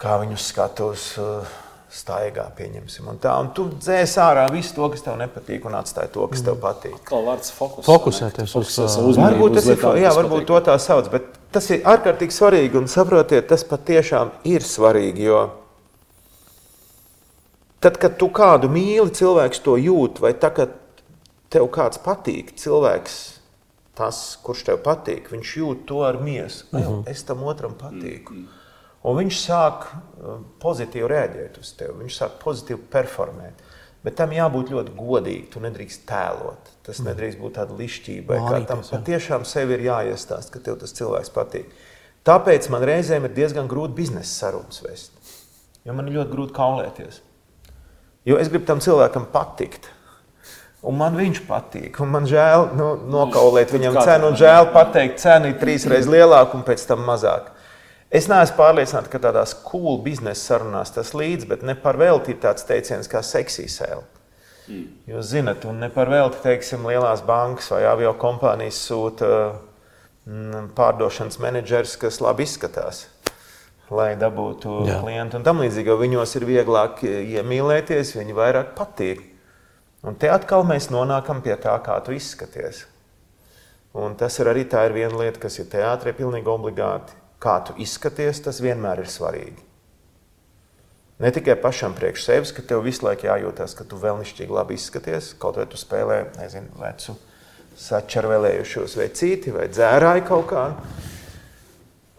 kā 0.00 0.20
viņu 0.22 0.38
skatos. 0.40 1.12
Uh, 1.20 1.58
Staigā, 1.90 2.44
pieņemsim. 2.54 3.08
Un 3.10 3.16
tā, 3.18 3.32
un 3.42 3.48
tu 3.50 3.64
dzēs 3.66 4.12
ārā 4.22 4.44
visu 4.54 4.76
to, 4.76 4.86
kas 4.92 5.00
tev 5.02 5.16
nepatīk, 5.18 5.64
un 5.66 5.74
atstāj 5.74 6.06
to, 6.14 6.28
kas 6.30 6.44
tev 6.46 6.60
patīk. 6.62 7.00
Kā 7.02 7.18
vārds 7.26 7.50
fokus. 7.50 7.82
Fokusēties 7.82 8.54
uz, 8.60 8.70
uz 8.78 8.94
uzmanību. 8.94 9.24
Varbūt 9.24 9.56
tas 9.58 9.64
uz 9.66 9.72
ir, 9.72 9.74
lietām, 9.74 9.98
jā, 9.98 10.12
varbūt 10.14 10.46
to 10.46 10.60
tā 10.68 10.76
sauc, 10.78 11.10
bet 11.10 11.26
tas 11.50 11.66
ir 11.74 11.82
ārkārtīgi 11.90 12.36
svarīgi. 12.36 12.78
Un 12.78 12.86
saprotiet, 12.86 13.48
tas 13.50 13.66
patiešām 13.66 14.30
ir 14.46 14.62
svarīgi. 14.62 15.26
Jo 15.32 15.40
tad, 17.80 17.98
kad 18.00 18.16
tu 18.20 18.28
kādu 18.32 18.70
mīli, 18.72 19.10
cilvēks 19.16 19.62
to 19.64 19.76
jūt, 19.80 20.20
vai 20.22 20.34
tā, 20.38 20.52
kad 20.54 20.76
tev 21.52 21.66
kāds 21.74 22.00
patīk, 22.04 22.52
cilvēks, 22.60 23.18
tas, 23.98 24.20
kurš 24.44 24.66
tev 24.68 24.80
patīk, 24.84 25.30
viņš 25.32 25.54
jūt 25.60 25.84
to 25.88 26.04
ar 26.06 26.20
miesu. 26.22 26.66
Uh 26.72 26.80
-huh. 26.80 27.02
Es 27.10 27.24
tam 27.24 27.42
otram 27.42 27.74
patīku. 27.74 28.44
Un 29.00 29.16
viņš 29.16 29.36
sāk 29.40 29.86
uh, 29.88 30.40
pozitīvi 30.60 31.08
reaģēt 31.08 31.60
uz 31.62 31.72
tevi, 31.78 32.02
viņš 32.02 32.16
sāk 32.20 32.40
pozitīvi 32.42 32.82
performēt. 32.92 33.62
Bet 34.04 34.16
tam 34.16 34.32
jābūt 34.32 34.72
ļoti 34.72 34.94
godīgam. 34.96 35.48
Tu 35.52 35.60
nedrīkst 35.60 36.06
tēlot. 36.08 36.70
Tas 36.86 37.02
nedrīkst 37.04 37.40
būt 37.40 37.58
tāda 37.58 37.76
lišķība. 37.76 38.38
Tam 38.68 38.80
patiešām 38.86 39.44
sev 39.48 39.72
ir 39.76 39.84
jāiestāsta, 39.84 40.54
ka 40.54 40.62
tev 40.64 40.78
tas 40.80 40.94
cilvēks 40.96 41.32
patīk. 41.34 41.68
Tāpēc 42.24 42.68
man 42.72 42.84
reizēm 42.88 43.28
ir 43.28 43.34
diezgan 43.36 43.68
grūti 43.68 43.96
biznesa 44.00 44.32
sarunas 44.32 44.80
vest. 44.84 45.12
Jo 45.84 45.96
man 45.96 46.08
ir 46.08 46.18
ļoti 46.18 46.32
grūti 46.32 46.56
kaulēties. 46.56 47.20
Jo 48.28 48.40
es 48.40 48.48
gribu 48.52 48.68
tam 48.68 48.80
cilvēkam 48.84 49.28
patikt. 49.32 49.88
Un 50.80 50.96
man 50.96 51.16
viņš 51.16 51.42
patīk. 51.48 52.00
Un 52.00 52.12
man 52.12 52.28
žēl 52.28 52.70
nu, 52.76 52.90
nokaulēt 53.12 53.72
viņam 53.72 54.00
cenu, 54.00 54.30
un 54.32 54.36
žēl 54.40 54.70
pateikt, 54.72 55.20
cena 55.20 55.52
ir 55.52 55.58
trīs 55.60 55.84
reizes 55.88 56.08
lielāka 56.08 56.56
un 56.56 56.64
pēc 56.64 56.86
tam 56.88 57.04
mazāka. 57.08 57.52
Es 58.10 58.26
neesmu 58.26 58.56
pārliecināts, 58.58 59.10
ka 59.10 59.20
tādās 59.22 59.52
cool 59.68 60.00
biznesa 60.02 60.54
sarunās 60.54 60.90
tas 60.90 61.12
līdz, 61.14 61.46
bet 61.46 61.60
ne 61.62 61.76
par 61.78 61.98
velti 62.00 62.34
ir 62.34 62.40
tāds 62.42 62.66
teiciens 62.66 63.06
kā 63.10 63.22
seksī 63.22 63.68
sēle. 63.70 64.02
Jūs 65.10 65.30
zinat, 65.32 65.64
un 65.66 65.80
ne 65.82 65.88
par 65.90 66.10
velti, 66.10 66.38
teiksim, 66.44 66.84
lielās 66.90 67.22
bankas 67.26 67.70
vai 67.72 67.84
avio 67.90 68.12
kompānijas 68.18 68.78
sūta 68.86 69.30
mm, 70.26 70.72
pārdošanas 70.78 71.40
menedžers, 71.42 71.96
kas 72.02 72.20
labi 72.22 72.46
izskatās, 72.46 73.04
lai 73.90 74.12
dabūtu 74.18 74.84
Jā. 74.86 75.00
klientu 75.02 75.38
un 75.38 75.46
tam 75.46 75.62
līdzīgi. 75.62 75.90
jo 75.90 75.98
Viņos 76.02 76.34
ir 76.38 76.46
vieglāk 76.50 77.02
iemīlēties, 77.06 78.14
viņi 78.18 78.36
vairāk 78.36 78.74
patīk. 78.78 79.22
Un 80.06 80.18
te 80.18 80.30
atkal 80.32 80.66
mēs 80.66 80.88
nonākam 80.90 81.42
pie 81.44 81.54
tā, 81.60 81.74
kā 81.84 81.98
tu 82.02 82.14
izskaties. 82.16 82.86
Un 83.94 84.14
tas 84.18 84.38
ir 84.38 84.50
arī 84.50 84.66
tā 84.70 84.86
ir 84.86 84.94
viena 84.94 85.18
lieta, 85.18 85.42
kas 85.42 85.58
ir 85.58 85.70
teātrī 85.70 86.14
pilnīgi 86.14 86.50
obligāti. 86.50 87.19
Kā 87.40 87.56
tu 87.64 87.74
izskaties, 87.80 88.42
tas 88.44 88.60
vienmēr 88.60 89.00
ir 89.04 89.08
svarīgi. 89.08 89.66
Ne 91.20 91.28
tikai 91.36 91.56
pašam 91.60 91.92
priekš 91.96 92.24
sevis, 92.24 92.52
ka 92.56 92.64
tev 92.64 92.84
visu 92.84 93.04
laiku 93.04 93.28
jājūtas, 93.28 93.74
ka 93.76 93.84
tu 93.88 93.98
vēlnišķīgi 94.00 94.56
labi 94.56 94.76
izskaties, 94.76 95.34
kaut 95.40 95.58
vai 95.60 95.66
tu 95.68 95.80
spēlē, 95.80 96.22
nezinu, 96.38 96.72
vecu 96.80 97.16
sačarvēlējušos 97.80 98.96
vecīti 99.00 99.52
vai 99.54 99.68
dzērāju 99.72 100.24
kaut 100.28 100.46
kādu. 100.52 100.94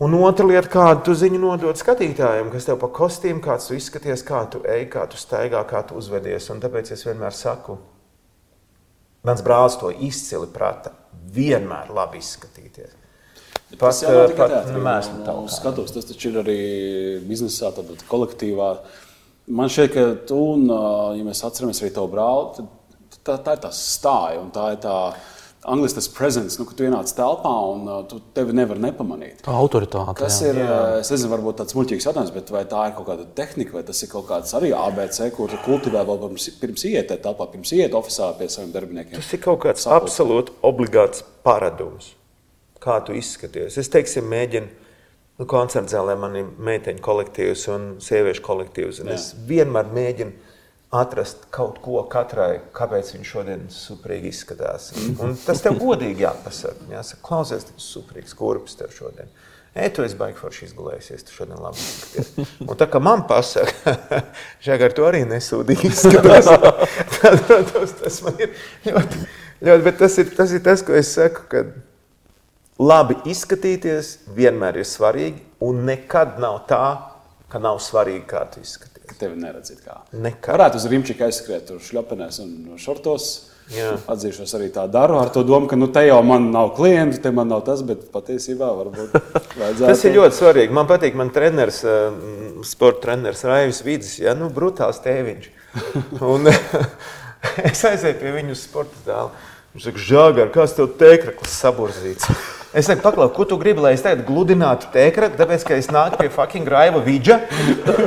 Un 0.02 0.16
otra 0.18 0.48
lieta, 0.50 0.70
kādu 0.70 1.04
tu 1.06 1.14
ziņu 1.18 1.42
nodod 1.42 1.78
skatītājiem, 1.78 2.50
kas 2.54 2.66
tev 2.66 2.80
pa 2.82 2.90
kostīm, 2.94 3.42
kāds 3.42 3.70
tu 3.70 3.78
izskaties, 3.78 4.24
kā 4.26 4.42
tu 4.50 4.64
ej, 4.66 4.88
kā 4.94 5.06
tu 5.10 5.20
staigā, 5.22 5.62
kā 5.70 5.84
tu 5.86 5.98
uzvedies. 6.02 6.50
Un 6.54 6.62
tāpēc 6.64 6.94
es 6.96 7.06
vienmēr 7.06 7.38
saku, 7.38 7.78
mans 9.26 9.46
brālis 9.46 9.78
to 9.82 9.94
izcili 9.94 10.50
prata, 10.50 10.96
vienmēr 11.34 11.94
labi 11.94 12.22
izskatīties. 12.22 13.01
Pat, 13.72 13.88
tas 13.88 14.04
jau 14.04 14.26
pat, 14.38 14.56
mēs 14.76 15.10
tam 15.26 15.48
skatos. 15.52 15.94
Tas 15.96 16.10
taču 16.10 16.32
ir 16.32 16.42
arī 16.44 16.60
biznesā, 17.28 17.72
tad 17.76 18.06
kolektīvā. 18.12 18.72
Man 19.52 19.72
šķiet, 19.72 19.94
ka 19.96 20.08
tu 20.30 20.40
un, 20.54 20.68
ja 21.18 21.28
mēs 21.28 21.44
atceramies 21.48 21.82
arī 21.82 21.92
tavu 21.96 22.12
brāli, 22.14 22.68
tā, 23.22 23.38
tā 23.42 23.58
ir 23.58 23.64
tā 23.64 23.72
stāja 23.76 24.42
un 24.44 24.52
tā 24.54 24.74
ir 24.76 24.82
tā 24.84 24.98
Angļuiski 25.62 25.98
tas 26.00 26.08
presence, 26.10 26.58
nu, 26.58 26.66
ka 26.66 26.74
tu 26.74 26.86
ienāc 26.88 27.12
telpā 27.14 27.50
un 27.70 27.84
uh, 27.86 27.98
tu 28.10 28.18
tevi 28.34 28.54
nevar 28.58 28.80
nepamanīt. 28.82 29.44
Tā 29.46 29.54
autoritāte. 29.54 30.16
Tas 30.18 30.40
jā. 30.42 30.56
ir, 30.56 30.62
jā. 30.66 30.78
Es 31.04 31.12
nezinu, 31.14 31.30
varbūt 31.36 31.60
tāds 31.60 31.76
muļķīgs 31.78 32.08
jautājums, 32.08 32.32
bet 32.34 32.50
vai 32.54 32.64
tā 32.70 32.88
ir 32.90 32.96
kaut 32.96 33.06
kāda 33.12 33.28
tehnika, 33.38 33.76
vai 33.78 33.84
tas 33.86 34.02
ir 34.02 34.10
kaut 34.10 34.26
kāds 34.32 34.56
arī 34.58 34.72
ABC, 34.74 35.20
ko 35.36 35.46
tu 35.52 35.60
kultivē 35.62 36.02
vēl 36.08 36.18
pirms, 36.24 36.48
pirms 36.64 36.86
iet 36.90 37.14
telpā, 37.14 37.46
pirms 37.54 37.76
iet 37.78 37.94
oficiālā 38.00 38.40
pie 38.40 38.50
saviem 38.50 38.74
darbiniekiem? 38.74 39.20
Tas 39.20 39.30
ir 39.38 39.44
kaut 39.44 39.62
kāds 39.68 39.86
Sapulti. 39.86 40.10
absolūti 40.10 40.58
obligāts 40.66 41.22
paradums, 41.46 42.16
kā 42.82 43.00
tu 43.06 43.16
izskaties. 43.18 43.78
Es 43.82 43.92
teiksim, 43.94 44.30
mēģinu. 44.32 44.78
Nu, 45.40 45.48
koncerta 45.50 45.96
zālē 45.96 46.14
man 46.22 46.36
ir 46.38 46.50
meiteņu 46.62 47.02
kolektīvs 47.02 47.66
un 47.74 47.86
sieviešu 48.04 48.44
kolektīvs. 48.46 49.00
Un 49.02 49.14
es 49.16 49.32
vienmēr 49.50 49.88
mēģinu 49.90 50.52
atrast 51.02 51.48
kaut 51.56 51.80
ko 51.82 52.02
katrai, 52.12 52.60
kāpēc 52.76 53.14
viņš 53.16 53.30
šodien 53.30 53.64
superīgi 53.72 54.30
izskatās. 54.34 54.90
Un 55.24 55.38
tas 55.40 55.64
tev 55.64 55.80
godīgi 55.82 56.26
jāpasaka. 56.26 56.90
Jāsaka, 56.92 57.22
klausies, 57.26 57.66
tas 57.70 57.78
ir 57.78 57.86
superīgs 57.86 58.36
kurpes 58.38 58.78
tev 58.78 58.92
šodien. 58.94 59.32
Ej, 59.72 59.94
tu 59.96 60.04
esi 60.04 60.18
baigi 60.20 60.36
forši 60.36 60.66
izgulējies, 60.68 61.24
tu 61.24 61.32
šodien 61.32 61.62
labi 61.64 61.80
izskaties. 61.80 62.50
Un 62.66 62.74
tā 62.76 62.90
kā 62.92 63.00
man 63.00 63.24
pasaka, 63.30 63.96
Žagar, 64.66 64.92
tu 64.98 65.06
arī 65.08 65.22
nesūdīgi 65.30 65.94
izskatās. 65.94 66.50
tad, 67.16 67.40
protams, 67.48 67.96
tas 68.02 68.20
man 68.26 68.44
ir 68.44 68.52
ļoti, 68.90 69.22
ļoti, 69.64 69.86
bet 69.88 69.98
tas 70.04 70.20
ir, 70.20 70.36
tas 70.36 70.52
ir 70.58 70.66
tas, 70.66 70.84
ko 70.84 71.00
es 71.00 71.14
saku, 71.16 71.48
ka 71.48 71.64
labi 72.82 73.20
izskatīties 73.30 74.16
vienmēr 74.36 74.82
ir 74.82 74.90
svarīgi 74.90 75.44
un 75.68 75.86
nekad 75.88 76.40
nav 76.42 76.64
tā, 76.70 76.86
ka 77.52 77.62
nav 77.62 77.82
svarīgi, 77.84 78.26
kā 78.30 78.46
tu 78.50 78.64
izskaties 78.64 78.92
tevi 79.22 79.38
neredz. 79.38 79.74
Nekad. 80.12 80.56
Varētu 80.56 80.82
uz 80.82 80.90
rīmčika 80.90 81.28
aizskriet, 81.30 81.68
tur 81.70 81.82
šļapenēs 81.84 82.42
un 82.44 82.52
šortos. 82.82 83.32
Jā. 83.72 83.94
Atzīšos 84.12 84.52
arī 84.58 84.68
tā 84.74 84.84
daru 84.92 85.16
ar 85.22 85.30
to 85.32 85.46
domu, 85.48 85.70
ka 85.70 85.78
nu, 85.78 85.88
te 85.94 86.02
jau 86.04 86.18
man 86.28 86.50
nav 86.52 86.74
klientu, 86.76 87.22
te 87.24 87.32
man 87.32 87.48
nav 87.54 87.62
tas, 87.68 87.84
bet 87.88 88.10
patiesībā 88.12 88.68
varbūt 88.80 89.14
vajadzētu. 89.62 89.86
Tas 89.86 90.04
ir 90.08 90.18
ļoti 90.18 90.40
svarīgi. 90.42 90.76
Man 90.76 90.90
patīk, 90.90 91.16
man 91.16 91.32
treneris, 91.32 91.80
eh, 91.88 92.18
sporta 92.68 93.06
treneris 93.06 93.46
Raivis 93.48 93.80
Vidis, 93.86 94.18
ja, 94.20 94.34
nu, 94.36 94.50
brutāls 94.52 95.00
tēviņš. 95.06 95.48
Un 96.34 96.52
es 97.70 97.86
aizēju 97.88 98.18
pie 98.20 98.36
viņu 98.42 98.58
sporta 98.60 99.06
zāli. 99.06 99.46
Viņš 99.72 99.88
saka, 99.88 100.04
žāgar, 100.10 100.52
kāds 100.52 100.76
tev 100.76 100.92
tēkraklis 101.00 101.56
saburzīts? 101.62 102.28
Es 102.72 102.88
saku, 102.88 103.02
paklau, 103.04 103.28
ko 103.36 103.44
tu 103.44 103.58
gribi, 103.60 103.84
lai 103.84 103.96
es 103.98 104.04
tagad 104.04 104.22
gludinātu 104.24 104.88
tēkratu, 104.94 105.36
tāpēc, 105.40 105.66
ka 105.68 105.76
es 105.76 105.90
nāku 105.92 106.22
pie 106.22 106.30
fucking 106.32 106.70
Raiva 106.72 107.02
Vidža. 107.04 107.42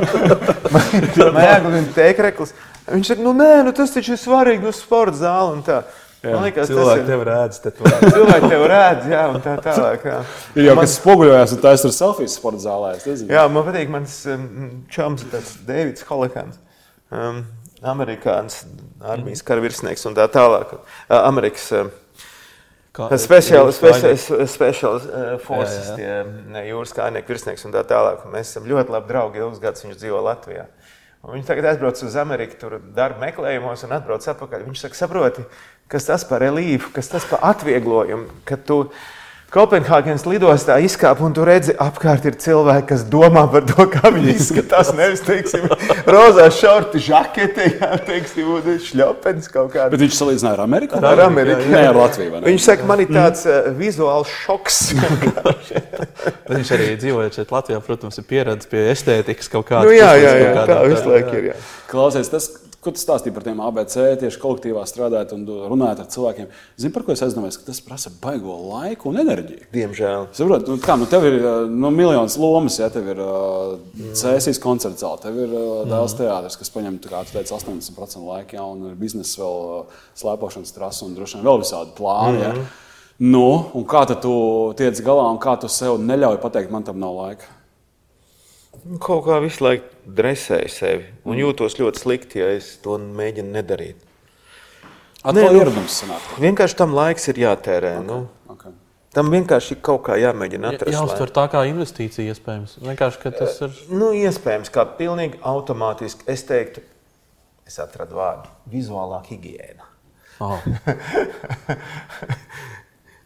Man 0.73 1.43
jāgludina 1.45 1.91
tēkraklis. 1.93 2.55
Viņš 2.89 3.11
saka, 3.11 3.25
nu 3.25 3.33
nē, 3.37 3.51
nu 3.67 3.73
tas 3.77 3.93
taču 3.93 4.15
ir 4.15 4.21
svarīgi, 4.21 4.65
nu 4.65 4.73
sporta 4.73 5.19
zāle 5.19 5.53
un 5.53 5.61
tā. 5.65 5.83
Jā, 6.25 6.31
man 6.33 6.47
liekas, 6.47 6.71
cilvēki 6.71 7.03
ir... 7.03 7.05
tev 7.05 7.23
redz, 7.27 7.59
cilvēki 7.61 8.47
tev 8.49 8.63
redz, 8.71 9.09
jā, 9.11 9.25
un 9.29 9.43
tā 9.43 9.51
tālāk. 9.61 10.07
Jā. 10.09 10.15
Ir 10.57 10.67
jau 10.69 10.73
man... 10.79 10.87
kas 10.87 10.95
spoguļojās, 10.97 11.53
un 11.53 11.61
tā 11.61 11.73
ir 11.75 11.93
selfijas 11.99 12.37
sporta 12.39 12.63
zālē. 12.63 12.95
Jā, 13.29 13.43
man 13.53 13.67
patīk, 13.67 13.91
mans 13.93 14.15
um, 14.33 14.47
čoms, 14.89 15.27
tas 15.29 15.51
Deivids 15.67 16.05
Holekans. 16.09 16.57
Um, 17.13 17.43
Amerikāns, 17.85 18.63
armijas 19.05 19.45
karavirsnieks 19.45 20.07
un 20.09 20.17
tā 20.17 20.25
tālāk. 20.33 20.73
Uh, 20.73 21.19
Amerikas 21.19 21.67
uh, 21.77 21.93
Speciāli 22.95 23.73
special, 24.47 24.99
uh, 24.99 25.33
forces, 25.43 25.91
jā, 25.93 26.21
jā. 26.21 26.21
tie 26.53 26.63
jūras 26.69 26.93
kājnieku 26.95 27.33
virsnieks 27.33 27.67
un 27.67 27.75
tā 27.75 27.83
tālāk. 27.87 28.23
Mēs 28.31 28.53
esam 28.53 28.69
ļoti 28.69 28.95
labi 28.95 29.11
draugi, 29.11 29.41
ilgus 29.43 29.61
gadus 29.63 29.85
viņš 29.85 29.99
dzīvo 29.99 30.21
Latvijā. 30.25 30.69
Un 31.25 31.33
viņš 31.33 31.47
tagad 31.49 31.71
aizbrauc 31.71 31.99
uz 32.05 32.15
Ameriku, 32.21 32.57
tur 32.61 32.77
darba 32.95 33.23
meklējumos 33.25 33.83
un 33.87 33.95
atbrauc 33.97 34.25
atpakaļ. 34.29 34.65
Viņš 34.67 34.83
saka, 34.85 34.99
saproti, 34.99 35.45
kas 35.91 36.05
tas 36.05 36.25
par 36.29 36.43
relīfu, 36.45 36.91
kas 36.93 37.09
tas 37.09 37.25
par 37.27 37.41
atvieglojumu, 37.49 38.43
ka 38.45 38.59
tu 38.61 38.83
esi 38.85 39.24
Kopenhāgenes 39.53 40.25
lidostā 40.27 40.75
izkāp 40.83 41.21
un 41.23 41.33
tu 41.35 41.45
redzi, 41.47 41.75
apkārt 41.79 42.25
ir 42.27 42.35
cilvēki, 42.41 42.87
kas 42.89 43.03
domā 43.07 43.45
par 43.51 43.63
to, 43.69 43.85
kā 43.93 44.09
viņi 44.11 44.33
izskatās. 44.33 44.89
Nevis, 44.97 45.21
teiksim, 45.23 45.67
rozā 46.09 46.47
šorti, 46.51 46.99
žakete, 47.05 47.69
jā, 47.77 47.91
teiksim, 48.07 48.49
un 48.57 48.81
šļopens 48.83 49.47
kaut 49.53 49.71
kāds. 49.75 49.93
Bet 49.93 50.03
viņš 50.03 50.17
salīdzināja 50.17 50.57
ar 50.57 50.63
Ameriku? 50.65 50.99
Ar 50.99 51.23
Ameriku. 51.27 51.69
Nē, 51.71 51.85
ar 51.91 52.01
Latviju. 52.01 52.41
Viņš 52.49 52.67
saka, 52.67 52.89
man 52.89 53.05
ir 53.05 53.13
tāds 53.13 53.45
uh, 53.47 53.71
vizuāls 53.77 54.33
šoks. 54.43 54.81
viņš 56.57 56.75
arī 56.75 56.91
dzīvojot 57.05 57.39
šeit 57.39 57.55
Latvijā, 57.55 57.79
protams, 57.85 58.19
ir 58.19 58.29
pieredzējis 58.33 58.71
pie 58.73 58.85
estētikas 58.91 59.51
kaut 59.53 59.69
kādas. 59.69 59.87
Nu, 59.87 59.95
jā, 59.95 60.11
jā, 60.19 60.35
jā, 60.41 60.53
tā 60.67 60.81
visu 60.89 61.13
laiku 61.13 61.39
ir. 61.39 61.51
Jā. 61.53 61.59
Klausies, 61.93 62.33
tas, 62.33 62.49
Ko 62.85 62.91
tu 62.93 63.01
stāstīji 63.01 63.33
par 63.33 63.41
tiem 63.41 63.61
ABC, 63.65 63.95
tieši 64.21 64.37
kolektīvā 64.43 64.83
strādājot 64.85 65.31
un 65.33 65.45
runājot 65.71 66.03
ar 66.03 66.09
cilvēkiem? 66.13 66.49
Zini, 66.77 66.91
par 66.93 67.01
ko 67.07 67.15
es 67.15 67.23
aizdomājos, 67.25 67.57
ka 67.57 67.65
tas 67.71 67.79
prasa 67.81 68.11
baigo 68.21 68.53
laiku 68.61 69.09
un 69.09 69.17
enerģiju. 69.23 69.65
Diemžēl. 69.73 70.27
Saprot, 70.37 70.69
nu, 70.69 70.77
kā, 70.83 70.93
nu, 71.01 71.07
tev 71.09 71.25
ir 71.25 71.39
nu, 71.71 71.89
miljonus 71.89 72.37
lomas, 72.37 72.77
ja 72.77 72.91
tev 72.93 73.09
ir 73.15 73.23
uh, 73.25 73.73
cēsīs 74.21 74.61
koncerts 74.61 75.01
zāle, 75.01 75.17
tev 75.23 75.41
ir 75.47 75.49
uh, 75.49 75.81
dēls 75.89 76.13
mm. 76.13 76.21
teātris, 76.21 76.59
kas 76.61 76.73
paņem, 76.77 77.01
kā 77.09 77.25
tu 77.25 77.33
teici, 77.39 77.55
80% 77.57 78.21
laika, 78.21 78.59
ja, 78.59 78.69
un 78.69 78.91
ir 78.91 79.01
biznesa 79.01 79.41
vēl 79.41 79.59
uh, 79.65 79.99
slēpošanas 80.21 80.77
trasa 80.77 81.09
un 81.09 81.17
droši 81.17 81.39
vien 81.39 81.49
vēl 81.49 81.61
visādi 81.65 81.97
plāni. 81.97 82.37
Mm. 82.37 82.61
Ja. 82.61 82.85
Nu, 83.25 83.45
un 83.73 83.89
kā 83.89 84.05
tu 84.13 84.37
tiec 84.77 85.01
galā 85.01 85.25
un 85.33 85.41
kā 85.41 85.57
tu 85.57 85.73
sev 85.73 85.97
neļauj 86.05 86.37
pateikt, 86.43 86.69
man 86.69 86.85
tam 86.85 87.01
nav 87.01 87.17
laika? 87.17 87.49
Kaut 89.01 89.25
kā 89.25 89.39
visu 89.43 89.65
laiku 89.65 90.13
dresēju 90.17 90.71
sevi 90.71 91.05
un 91.25 91.39
jūtos 91.39 91.77
ļoti 91.79 92.01
slikti, 92.01 92.41
ja 92.41 92.51
es 92.55 92.75
to 92.83 92.97
mēģinu 93.01 93.53
nedarīt. 93.55 94.01
Nē, 95.25 95.41
nu, 95.41 95.57
ieradums 95.57 96.01
sanāk. 96.03 96.25
Vienkārši 96.41 96.77
tam 96.77 96.91
laiks 96.93 97.31
ir 97.31 97.39
jātērē. 97.41 97.95
Okay. 97.97 98.05
Nu. 98.05 98.17
Okay. 98.53 98.75
Tam 99.15 99.31
vienkārši 99.31 99.77
ir 99.77 99.79
kaut 99.85 100.03
kā 100.05 100.17
jāmēģina 100.19 100.73
atrast. 100.73 100.91
Jā, 100.91 100.99
jāuztver 100.99 101.31
tā 101.33 101.45
kā 101.53 101.63
investīcija 101.69 102.33
iespējams. 102.33 102.75
Vienkārši, 102.83 103.21
ka 103.23 103.31
tas 103.39 103.57
ir. 103.63 103.79
Nu, 103.89 104.11
iespējams, 104.13 104.69
kā 104.75 104.85
pilnīgi 104.99 105.39
automātiski. 105.41 106.27
Es 106.29 106.43
teiktu, 106.45 106.83
es 107.65 107.79
atradu 107.81 108.19
vārdu- 108.19 108.51
vizuālā 108.75 109.23
higiēna. 109.29 109.87
Oh. 110.43 110.59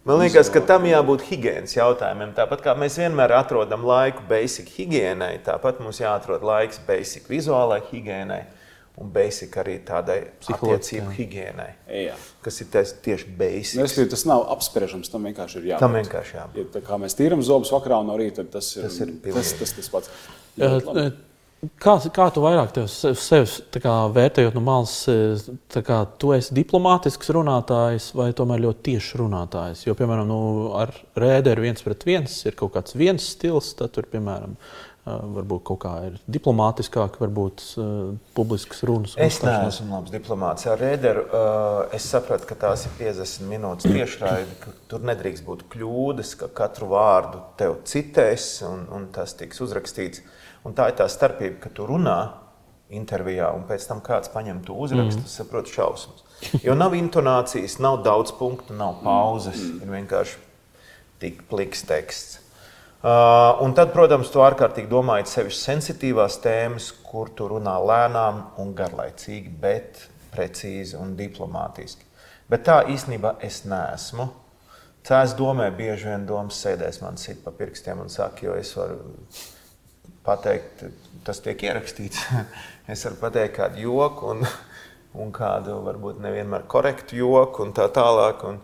Man 0.08 0.22
liekas, 0.22 0.48
ka 0.54 0.62
tam 0.64 0.86
jābūt 0.88 1.26
higiēnas 1.28 1.76
jautājumiem. 1.76 2.32
Tāpat 2.38 2.64
kā 2.64 2.76
mēs 2.80 2.96
vienmēr 3.02 3.34
atrodam 3.36 3.84
laiku 3.88 4.24
basic 4.30 4.70
higiēnai, 4.78 5.34
tāpat 5.46 5.82
mums 5.84 6.00
jāatrod 6.00 6.46
laiks 6.46 6.80
basic 6.88 7.28
vizuālai 7.30 7.82
higiēnai 7.90 8.40
un 9.00 9.12
basic 9.16 9.54
arī 9.60 9.78
tādai 9.88 10.18
attiecību 10.56 11.14
higiēnai. 11.16 11.70
Jā. 12.08 12.16
Kas 12.44 12.60
ir 12.64 12.72
tas 12.72 12.94
tieši 13.04 13.32
basic. 13.40 13.80
Nu, 13.80 14.08
tas 14.12 14.26
nav 14.28 14.44
apspriežams, 14.56 15.12
tam 15.12 15.28
vienkārši 15.30 15.62
ir 15.62 15.70
jābūt. 15.74 15.84
Tam 15.84 15.96
vienkārši 16.00 16.38
jābūt. 16.40 16.80
Ja, 16.80 16.86
kā 16.88 17.00
mēs 17.00 17.16
tīram 17.20 17.44
zobus 17.46 17.72
vakarā 17.76 18.02
un 18.04 18.12
no 18.12 18.20
rīta, 18.20 18.48
tas 18.56 18.72
ir 18.76 18.88
tas, 18.88 19.00
ir 19.04 19.16
tas, 19.28 19.56
tas, 19.62 19.76
tas 19.80 19.92
pats. 19.94 20.14
Jā, 20.60 20.74
Kā, 21.60 21.98
kā 22.16 22.26
tu 22.32 22.40
vairāk 22.40 22.72
sevi 22.88 23.82
vērtējot 24.16 24.56
no 24.56 24.62
malas, 24.64 24.94
kā, 25.76 25.98
tu 26.22 26.32
esi 26.32 26.56
diplomātisks 26.56 27.34
runātājs 27.36 28.14
vai 28.16 28.30
tomēr 28.36 28.64
ļoti 28.64 28.86
tieši 28.94 29.20
runātājs? 29.20 29.82
Jo, 29.84 29.96
piemēram, 30.00 30.30
nu, 30.30 30.38
ar 30.80 30.94
rēderu 31.20 31.68
viens 31.68 31.84
pret 31.84 32.06
viens 32.08 32.38
ir 32.48 32.56
kaut 32.60 32.78
kāds 32.78 32.96
viens 32.96 33.28
stils, 33.36 33.74
tad 33.76 33.92
tur, 33.98 34.08
piemēram, 34.08 34.56
varbūt 35.04 35.66
kaut 35.68 35.82
kā 35.84 35.94
ir 36.08 36.18
diplomātiskāk, 36.32 37.20
varbūt 37.20 37.66
uh, 37.82 37.92
publisks 38.40 38.86
runas. 38.88 39.20
Es 39.20 39.42
neesmu 39.44 39.92
labs 39.98 40.16
diplomāts. 40.16 40.68
Ar 40.70 40.80
rēderu 40.80 41.28
uh, 41.28 41.84
es 41.96 42.08
sapratu, 42.08 42.48
ka 42.48 42.56
tās 42.68 42.88
ir 42.88 42.96
50 43.02 43.50
minūtes 43.52 43.90
tiešraidi, 43.90 44.60
ka 44.64 44.76
tur 44.92 45.04
nedrīkst 45.12 45.48
būt 45.48 45.68
kļūdas, 45.74 46.38
ka 46.40 46.54
katru 46.64 46.94
vārdu 46.94 47.44
tev 47.60 47.82
citēs 47.90 48.52
un, 48.70 48.86
un 48.96 49.10
tas 49.16 49.36
tiks 49.40 49.66
uzrakstīts. 49.66 50.24
Uh, 50.24 50.36
Un 50.68 50.76
tā 50.76 50.90
ir 50.92 50.98
tā 51.00 51.08
starpība, 51.12 51.60
ka 51.64 51.72
tu 51.74 51.88
runā 51.88 52.18
intervijā, 52.94 53.52
un 53.56 53.64
pēc 53.70 53.86
tam 53.88 54.02
kāds 54.06 54.32
paņem 54.34 54.64
to 54.66 54.76
uzrakstu, 54.76 55.24
mm. 55.24 55.32
saprot 55.32 55.70
šausmas. 55.72 56.26
Jo 56.66 56.76
nav 56.78 56.96
intonācijas, 56.98 57.78
nav 57.84 58.02
daudz 58.06 58.34
punktu, 58.36 58.76
nav 58.78 59.00
pauzes. 59.04 59.60
Mm. 59.60 59.82
Ir 59.84 59.94
vienkārši 60.00 60.38
tik 61.22 61.44
pliks 61.50 61.84
teksts. 61.88 62.40
Uh, 63.00 63.56
un 63.64 63.72
tad, 63.78 63.94
protams, 63.96 64.28
tu 64.28 64.42
ārkārtīgi 64.44 64.90
domājot 64.92 65.30
sevišķi 65.32 65.62
sensitīvās 65.62 66.36
tēmas, 66.44 66.90
kur 67.06 67.30
tu 67.32 67.48
runā 67.48 67.78
lēnām 67.80 68.42
un 68.60 68.74
garlaicīgi, 68.76 69.54
bet 69.62 70.02
precīzi 70.34 70.98
un 71.00 71.14
diplomātiski. 71.20 72.04
Bet 72.52 72.66
tā 72.68 72.82
īstenībā 72.92 73.38
es 73.46 73.62
neesmu. 73.70 74.28
Cēlā 75.08 75.38
domē, 75.40 75.70
bieži 75.78 76.10
vien 76.10 76.26
domas 76.28 76.60
sēdēs 76.60 77.00
man 77.00 77.16
sit 77.18 77.40
pa 77.46 77.54
pirkstiem 77.56 78.02
un 78.04 78.12
saka, 78.12 78.44
jo 78.50 78.58
es 78.60 78.74
varu 78.76 79.00
pateikt, 80.30 80.86
tas 81.26 81.42
tiek 81.44 81.68
ierakstīts. 81.68 82.24
es 82.94 83.06
varu 83.08 83.20
pateikt 83.26 83.58
kādu 83.58 83.84
joku 83.90 84.32
un, 84.36 84.48
un 85.18 85.36
kādu 85.36 85.82
varbūt 85.90 86.22
nevienmēr 86.24 86.70
korektu 86.70 87.20
joku 87.20 87.66
un 87.66 87.76
tā 87.76 87.90
tālāk. 87.94 88.48
Un, 88.48 88.64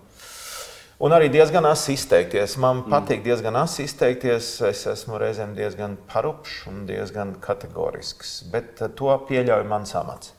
Un 0.95 1.11
arī 1.11 1.27
diezgan 1.27 1.65
asi 1.67 1.91
izteikties. 1.97 2.53
Man 2.55 2.77
mm. 2.85 2.93
patīk 2.93 3.23
diezgan 3.25 3.57
asi 3.59 3.83
izteikties. 3.83 4.47
Es 4.63 4.85
esmu 4.87 5.19
reizēm 5.19 5.51
diezgan 5.57 5.97
parupšs 6.07 6.69
un 6.71 6.85
diezgan 6.87 7.33
kategorisks. 7.43 8.37
Bet 8.51 8.79
to 8.95 9.17
pieļauj 9.27 9.65
mans 9.67 9.91
amats. 9.99 10.31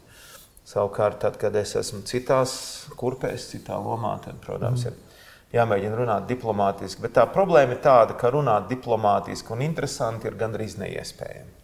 Savukārt, 0.67 1.21
tad, 1.23 1.37
kad 1.39 1.55
es 1.61 1.77
esmu 1.79 2.01
citās 2.09 2.55
kurpēs, 2.99 3.51
citā 3.53 3.77
lomā, 3.79 4.17
tad, 4.25 4.41
protams, 4.43 4.87
mm. 4.87 4.89
ir 4.89 5.06
jāmēģina 5.57 5.99
runāt 5.99 6.27
diplomātiski. 6.31 7.03
Bet 7.05 7.17
tā 7.19 7.27
problēma 7.33 7.77
ir 7.77 7.83
tāda, 7.85 8.17
ka 8.19 8.31
runāt 8.35 8.69
diplomātiski 8.71 9.55
un 9.57 9.65
interesanti 9.67 10.31
ir 10.31 10.39
gandrīz 10.39 10.79
neiespējami. 10.81 11.55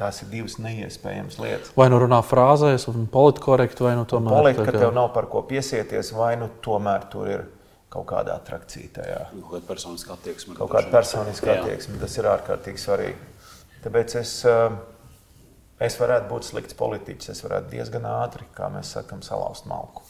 Tās 0.00 0.22
ir 0.24 0.30
divas 0.32 0.56
neiespējamas 0.56 1.36
lietas. 1.42 1.72
Vai 1.76 1.90
nu 1.92 1.98
runā 2.00 2.22
frāzēs, 2.24 2.86
vai 2.88 3.02
politkorekti, 3.12 3.84
vai 3.84 3.96
nu 3.98 4.06
tomēr. 4.08 4.32
Politi, 4.32 4.64
ka 4.64 4.72
tev 4.72 4.94
nav 4.96 5.10
par 5.12 5.28
ko 5.28 5.42
piesieties, 5.48 6.14
vai 6.16 6.32
nu 6.40 6.48
tomēr 6.64 7.04
tur 7.12 7.28
ir 7.28 7.42
kaut 7.90 8.06
kāda 8.08 8.38
attrakcija 8.38 8.94
tajā. 8.96 9.18
Nu, 9.34 9.42
kaut 9.44 9.58
kāda 9.58 9.68
personiska 9.72 10.14
attieksme. 10.14 10.56
Kaut 10.56 10.72
kāda 10.72 10.92
personiska 10.94 11.52
attieksme, 11.58 11.98
tas 12.00 12.16
ir 12.16 12.30
ārkārtīgi 12.30 12.80
svarīgi. 12.80 13.28
Tāpēc 13.84 14.16
es, 14.22 14.34
eh, 14.48 14.78
es 15.90 15.98
varētu 16.00 16.30
būt 16.30 16.48
slikts 16.48 16.76
politiķis, 16.80 17.32
es 17.34 17.44
varētu 17.44 17.72
diezgan 17.74 18.08
ātri, 18.08 18.48
kā 18.56 18.70
mēs 18.72 18.94
sakām, 18.96 19.24
salauzt 19.26 19.68
malku. 19.68 20.06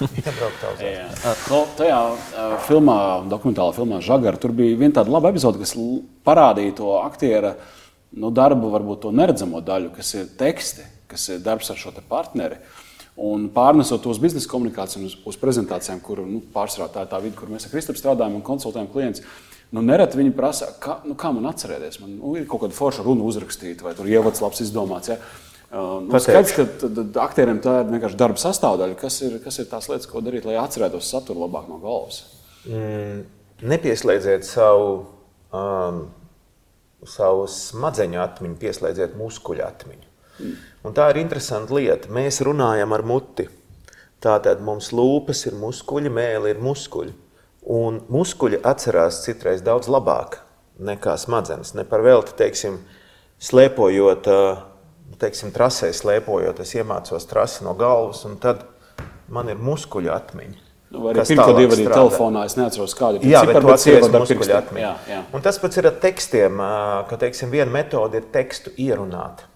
no, 1.52 1.60
tajā 1.78 2.00
uh, 2.12 2.56
filmā, 2.66 2.96
dokumentālā 3.30 3.74
filmā 3.76 4.00
Žagara, 4.04 4.40
tur 4.40 4.54
bija 4.56 4.78
viena 4.78 4.98
tāda 5.00 5.12
laba 5.14 5.32
epizode, 5.32 5.60
kas 5.62 5.76
parādīja 6.26 6.76
to 6.80 6.96
aktieru 7.02 7.54
nu, 8.12 8.30
darbu, 8.34 8.70
varbūt 8.72 9.04
to 9.06 9.12
neredzamo 9.14 9.62
daļu, 9.64 9.92
kas 9.96 10.14
ir 10.18 10.32
teksti, 10.38 10.86
kas 11.10 11.28
ir 11.32 11.44
darbs 11.44 11.70
ar 11.72 11.80
šo 11.80 11.94
partneri. 12.08 12.60
Un 13.22 13.50
pārnesot 13.52 14.00
to 14.00 14.08
uz 14.08 14.18
biznesa 14.20 14.48
komunikāciju, 14.48 15.04
uz, 15.04 15.16
uz 15.28 15.36
prezentācijām, 15.36 16.00
kur 16.00 16.22
nu, 16.24 16.40
pārsvarā 16.54 16.88
tā 16.94 17.04
ir 17.04 17.10
tā 17.10 17.20
vide, 17.20 17.36
kur 17.36 17.50
mēs 17.52 17.66
ar 17.68 17.74
Kristofru 17.74 18.00
strādājam 18.00 18.38
un 18.38 18.44
konsultējam 18.46 18.88
klientus. 18.92 19.26
Nu, 19.72 19.80
nereti 19.84 20.18
viņi 20.18 20.32
prasa, 20.36 20.70
kā, 20.80 20.98
nu, 21.08 21.16
kā 21.16 21.30
man 21.32 21.48
atcerēties. 21.48 22.00
Man 22.00 22.16
nu, 22.18 22.34
ir 22.40 22.48
kaut 22.48 22.64
kāda 22.64 22.76
forša 22.76 23.04
runa 23.04 23.24
uzrakstīta, 23.28 23.84
vai 23.84 23.92
tur 23.96 24.08
ievads 24.08 24.40
labs 24.44 24.64
izdomāts. 24.64 25.12
Ja? 25.12 25.18
Uh, 25.72 26.02
nu, 26.04 26.18
skaidrs, 26.20 26.52
ka 26.52 27.22
aktieriem 27.24 27.56
tā 27.64 27.78
ir 27.80 27.92
vienkārši 27.94 28.18
darba 28.20 28.40
sastāvdaļa. 28.40 28.96
Kas 29.00 29.14
ir, 29.24 29.38
kas 29.40 29.56
ir 29.62 29.70
tās 29.70 29.88
lietas, 29.88 30.08
ko 30.10 30.20
darīt, 30.20 30.44
lai 30.44 30.58
atcerētos 30.60 31.08
saturu 31.08 31.46
labāk 31.46 31.70
no 31.70 31.78
galvas? 31.80 32.18
Mm, 32.68 33.22
nepieslēdziet 33.72 34.44
savu, 34.44 34.90
um, 35.56 36.02
savu 37.08 37.46
smadzeņu 37.48 38.20
atmiņu, 38.20 38.58
pieslēdziet 38.60 39.16
muskuļu 39.16 39.64
atmiņu. 39.64 40.10
Un 40.84 40.96
tā 40.96 41.08
ir 41.12 41.22
interesanta 41.22 41.72
lieta. 41.76 42.10
Mēs 42.12 42.42
runājam 42.44 42.92
ar 42.92 43.04
muti. 43.06 43.46
Tātad 44.22 44.60
mums 44.62 44.90
lūpas 44.94 45.46
ir 45.48 45.56
muskuļi, 45.58 46.12
mēlī 46.12 46.52
ir 46.52 46.60
muskuļi. 46.62 47.14
Un 47.72 48.00
muskuļi 48.12 48.60
atcerās 48.66 49.22
citreiz 49.24 49.62
daudz 49.64 49.88
labāk 49.90 50.40
nekā 50.82 51.16
smadzenes. 51.20 51.72
Ne 51.78 51.86
par 51.88 52.04
velti, 52.04 52.34
teiksim, 52.38 52.80
slēpojot, 53.42 54.28
teiksim, 55.20 55.52
trasē 55.54 55.92
slēpojot, 55.96 56.60
es 56.64 56.74
iemācos 56.78 57.28
trasi 57.30 57.66
no 57.66 57.76
galvas, 57.78 58.24
un 58.28 58.38
tad 58.42 58.66
man 59.32 59.50
ir 59.52 59.60
muskuļu 59.60 60.12
atmiņa. 60.14 60.58
Nu, 60.92 61.06
arī 61.08 61.24
pirmā 61.24 61.46
divi 61.56 61.72
arī 61.78 61.86
telefonā. 61.88 62.42
Es 62.44 62.58
neatceros, 62.58 62.92
kāda 62.98 63.16
ir 63.16 63.22
tā 63.22 63.24
līnija. 63.24 63.38
Jā, 63.38 63.46
bet 63.48 63.64
to 63.64 63.72
atceros 63.72 64.10
muskuļu 64.12 64.58
atmiņa. 64.58 64.82
Jā, 64.84 64.92
jā. 65.08 65.22
Un 65.32 65.44
tas 65.44 65.56
pats 65.62 65.80
ir 65.80 65.88
ar 65.88 65.96
tekstiem, 66.02 66.60
ka, 67.08 67.18
teiksim, 67.22 67.48
viena 67.54 67.72
metode 67.72 68.20
ir 68.20 68.28
tekstu 68.34 68.74
ierunāt 68.76 69.46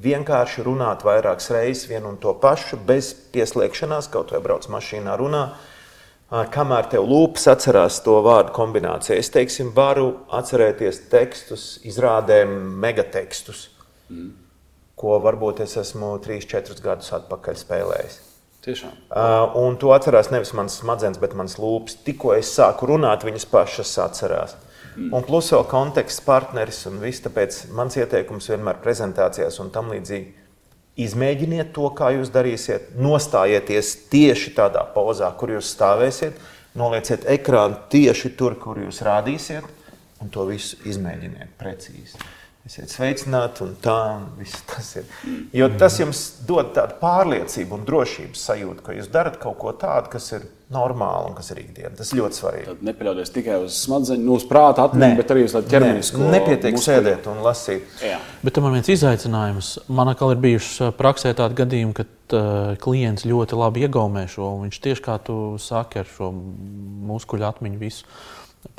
vienkārši 0.00 0.64
runāt 0.66 1.04
vairākas 1.04 1.50
reizes 1.52 1.88
vienu 1.90 2.12
un 2.12 2.18
to 2.20 2.32
pašu, 2.40 2.78
bez 2.86 3.12
pieslēgšanās, 3.34 4.08
kaut 4.12 4.32
vai 4.32 4.40
brauc 4.44 4.66
mašīnā, 4.72 5.16
runā. 5.20 5.44
Kamēr 6.32 6.86
tev 6.88 7.04
lūpas 7.04 7.44
atcerās 7.52 7.98
to 8.04 8.14
vārdu 8.24 8.54
kombināciju, 8.56 9.18
es 9.20 9.28
teiksim, 9.34 9.74
varu 9.76 10.14
atcerēties 10.32 11.02
tekstus, 11.12 11.66
izrādēm, 11.84 12.54
megatekstus, 12.80 13.66
mm. 14.08 14.30
Ko 15.02 15.18
varbūt 15.22 15.64
es 15.66 15.76
esmu 15.82 16.14
3-4 16.22 16.78
gadus 16.84 17.12
atpakaļ 17.18 17.58
spēlējis. 17.58 18.18
Tiešām. 18.62 18.94
Uh, 19.10 19.56
un 19.58 19.74
to 19.82 19.90
atcerās 19.90 20.30
nevis 20.30 20.54
mans 20.54 20.78
smadzenes, 20.78 21.18
bet 21.18 21.34
mans 21.34 21.58
lūpas. 21.58 21.98
Tikko 22.06 22.36
es 22.38 22.52
sāku 22.54 22.86
runāt, 22.92 23.26
viņas 23.26 23.48
pašas 23.50 23.96
atcerās. 24.04 24.54
Uh, 24.54 24.68
Un 24.92 25.24
plus 25.24 25.48
vēl 25.54 25.64
konteksts, 25.70 26.20
partneris 26.24 26.82
un 26.90 26.98
viss. 27.00 27.22
Tāpēc 27.24 27.64
mans 27.76 27.96
ieteikums 27.96 28.50
vienmēr 28.52 28.80
prezentācijās 28.84 29.56
un 29.62 29.70
tam 29.72 29.92
līdzīgi. 29.92 30.34
Izmēģiniet 31.00 31.70
to, 31.72 31.86
kā 31.96 32.10
jūs 32.18 32.28
darīsiet. 32.32 32.90
Nostājieties 33.00 33.94
tieši 34.12 34.52
tādā 34.58 34.84
pozā, 34.92 35.30
kur 35.40 35.54
jūs 35.54 35.70
stāvēsiet. 35.72 36.36
Nolieciet 36.76 37.24
ekrānu 37.32 37.78
tieši 37.92 38.34
tur, 38.36 38.58
kur 38.60 38.80
jūs 38.80 39.00
rādīsiet, 39.04 39.64
un 40.20 40.32
to 40.32 40.44
visu 40.48 40.76
izmēģiniet 40.88 41.56
precīzi. 41.60 42.20
Esiet 42.62 42.92
sveicināti, 42.94 43.64
un 43.66 43.72
tā 43.82 44.22
viss 44.38 44.60
tas 44.70 44.86
ir. 45.00 45.06
Jo 45.50 45.66
tas 45.74 45.96
jums 45.98 46.18
dod 46.46 46.68
tādu 46.76 46.94
pārliecību 47.00 47.74
un 47.74 47.86
drošības 47.88 48.44
sajūtu, 48.46 48.84
ka 48.86 48.94
jūs 48.94 49.08
darat 49.10 49.40
kaut 49.42 49.56
ko 49.58 49.72
tādu, 49.74 50.12
kas 50.12 50.28
ir 50.36 50.44
normāli 50.72 51.32
un 51.32 51.34
kas 51.34 51.50
ir 51.50 51.58
ikdiena. 51.64 51.90
Tas 51.98 52.12
ļoti 52.14 52.38
svarīgi. 52.38 52.66
Tad 52.68 52.84
nepaļauties 52.86 53.32
tikai 53.34 53.56
uz 53.64 53.80
smadzeņu, 53.82 54.22
nu, 54.28 54.36
uz 54.38 54.46
prāta 54.46 54.86
atmiņu, 54.86 55.16
bet 55.18 55.32
arī 55.34 55.42
uz 55.48 55.56
tādu 55.56 55.72
ķermenisku. 55.72 56.20
Nepietiek 56.22 56.76
muskuļu. 56.76 56.84
sēdēt 56.86 57.26
un 57.32 57.40
lasīt. 57.42 57.96
Jā. 58.06 58.20
Bet 58.46 58.54
tam 58.54 58.68
ir 58.68 58.76
viens 58.76 58.92
izaicinājums. 58.94 59.72
Man 59.90 60.12
atkal 60.12 60.36
ir 60.36 60.44
bijuši 60.46 60.92
praksē 61.00 61.34
tādi 61.42 61.58
gadījumi, 61.64 61.96
kad 61.98 62.36
uh, 62.38 62.76
klients 62.84 63.26
ļoti 63.26 63.58
labi 63.58 63.82
iegaumē 63.88 64.28
šo. 64.30 64.52
Viņš 64.62 64.78
tieši 64.86 65.04
kā 65.08 65.18
tu 65.26 65.40
saki 65.58 66.04
ar 66.04 66.14
šo 66.14 66.30
muskuļu 67.10 67.50
atmiņu 67.50 67.82
visu 67.82 68.06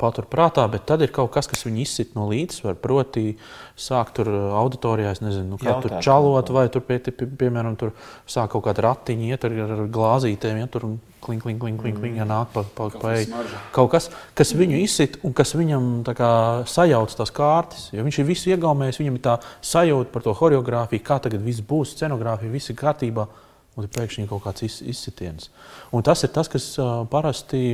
patur 0.00 0.26
prātā, 0.30 0.64
bet 0.70 0.86
tad 0.88 1.02
ir 1.04 1.12
kaut 1.14 1.30
kas, 1.34 1.46
kas 1.50 1.64
viņu 1.66 1.82
izsit 1.84 2.14
no 2.16 2.26
līdzsvara. 2.30 2.76
Proti, 2.80 3.34
sāk 3.78 4.14
tur 4.16 4.30
uh, 4.30 4.44
auditorijā, 4.62 5.12
nezinu, 5.22 5.54
nu, 5.54 5.58
kā 5.60 5.74
Jautāt, 5.74 5.84
tur 5.84 6.04
čalot, 6.04 6.52
vai 6.54 6.66
tur, 6.72 6.84
pie, 6.86 6.98
pie, 7.04 7.28
piemēram, 7.28 7.76
tur 7.80 7.92
sāk 8.30 8.54
kaut 8.54 8.64
kāda 8.66 8.88
ratiņa, 8.88 9.28
iet 9.28 9.46
ar, 9.46 9.56
ar 9.66 9.84
glāzītēm, 9.92 10.62
ja 10.62 10.70
tur 10.72 10.88
kling, 11.24 11.40
kling, 11.42 11.60
kling, 11.60 11.78
kling, 11.80 12.00
kling 12.00 12.18
ja 12.20 12.26
nāk 12.28 12.50
pa, 12.56 12.64
pa, 12.76 12.88
pa 12.96 13.14
eju. 13.18 13.44
Kaut 13.76 13.92
kas, 13.94 14.10
kas 14.36 14.52
viņu 14.56 14.80
izsit 14.82 15.20
un 15.24 15.36
kas 15.36 15.54
viņam 15.56 15.88
kā, 16.16 16.32
sajauc 16.68 17.16
tās 17.20 17.32
kārtas. 17.34 17.86
Ja 17.94 18.04
viņš 18.06 18.20
ir 18.20 18.28
visu 18.28 18.52
iegaumējis, 18.52 19.00
viņam 19.02 19.20
ir 19.20 19.24
tā 19.24 19.38
sajūta 19.64 20.12
par 20.14 20.26
to 20.26 20.36
choreogrāfiju, 20.36 21.06
kā 21.06 21.20
tagad 21.24 21.44
viss 21.44 21.64
būs, 21.64 21.94
scenogrāfija, 21.96 22.52
viss 22.52 22.72
ir 22.72 22.80
kārtībā. 22.80 23.28
Un 23.74 23.88
pēkšņi 23.90 24.28
kaut 24.30 24.44
kāds 24.44 24.62
izsitiens. 24.62 25.48
Un 25.90 26.04
tas 26.06 26.20
ir 26.22 26.30
tas, 26.30 26.46
kas 26.46 26.68
uh, 26.78 27.00
parasti 27.10 27.72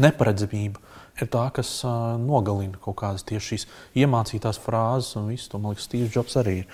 neparedzamība 0.00 0.80
ir 1.20 1.30
tā, 1.32 1.46
kas 1.54 1.70
uh, 1.84 2.14
nogalina 2.20 2.80
kaut 2.82 2.96
kādas 3.02 3.26
tieši 3.28 3.48
šīs 3.52 3.66
iemācītās 4.04 4.60
frāzes 4.62 5.16
un 5.20 5.28
visu 5.32 5.50
to. 5.52 5.60
Man 5.60 5.74
liekas, 5.74 5.88
Steve's 5.88 6.14
Jobs 6.16 6.38
arī 6.40 6.62
ir. 6.62 6.70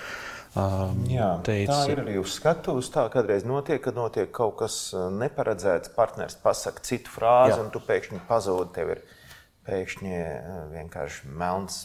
Um, 0.58 1.04
Jā, 1.10 1.28
teicis, 1.44 1.70
tā 1.70 1.92
ir 1.92 2.00
arī 2.02 2.16
uz 2.18 2.32
skatuves. 2.38 2.88
Tā 2.90 3.04
kādreiz 3.12 3.44
notiek, 3.46 3.80
kad 3.84 3.96
notiek 3.98 4.30
kaut 4.34 4.56
kas 4.62 4.78
neparedzēts. 4.94 5.92
Partneris 5.94 6.38
pasakā 6.42 6.82
citu 6.86 7.12
frāzi, 7.12 7.54
Jā. 7.54 7.60
un 7.62 7.70
tu 7.74 7.82
pēkšņi 7.84 8.22
pazūdi. 8.28 8.72
Tev 8.74 8.94
ir 8.96 9.02
pēkšņi 9.68 10.20
vienkārši 10.72 11.32
melns. 11.38 11.82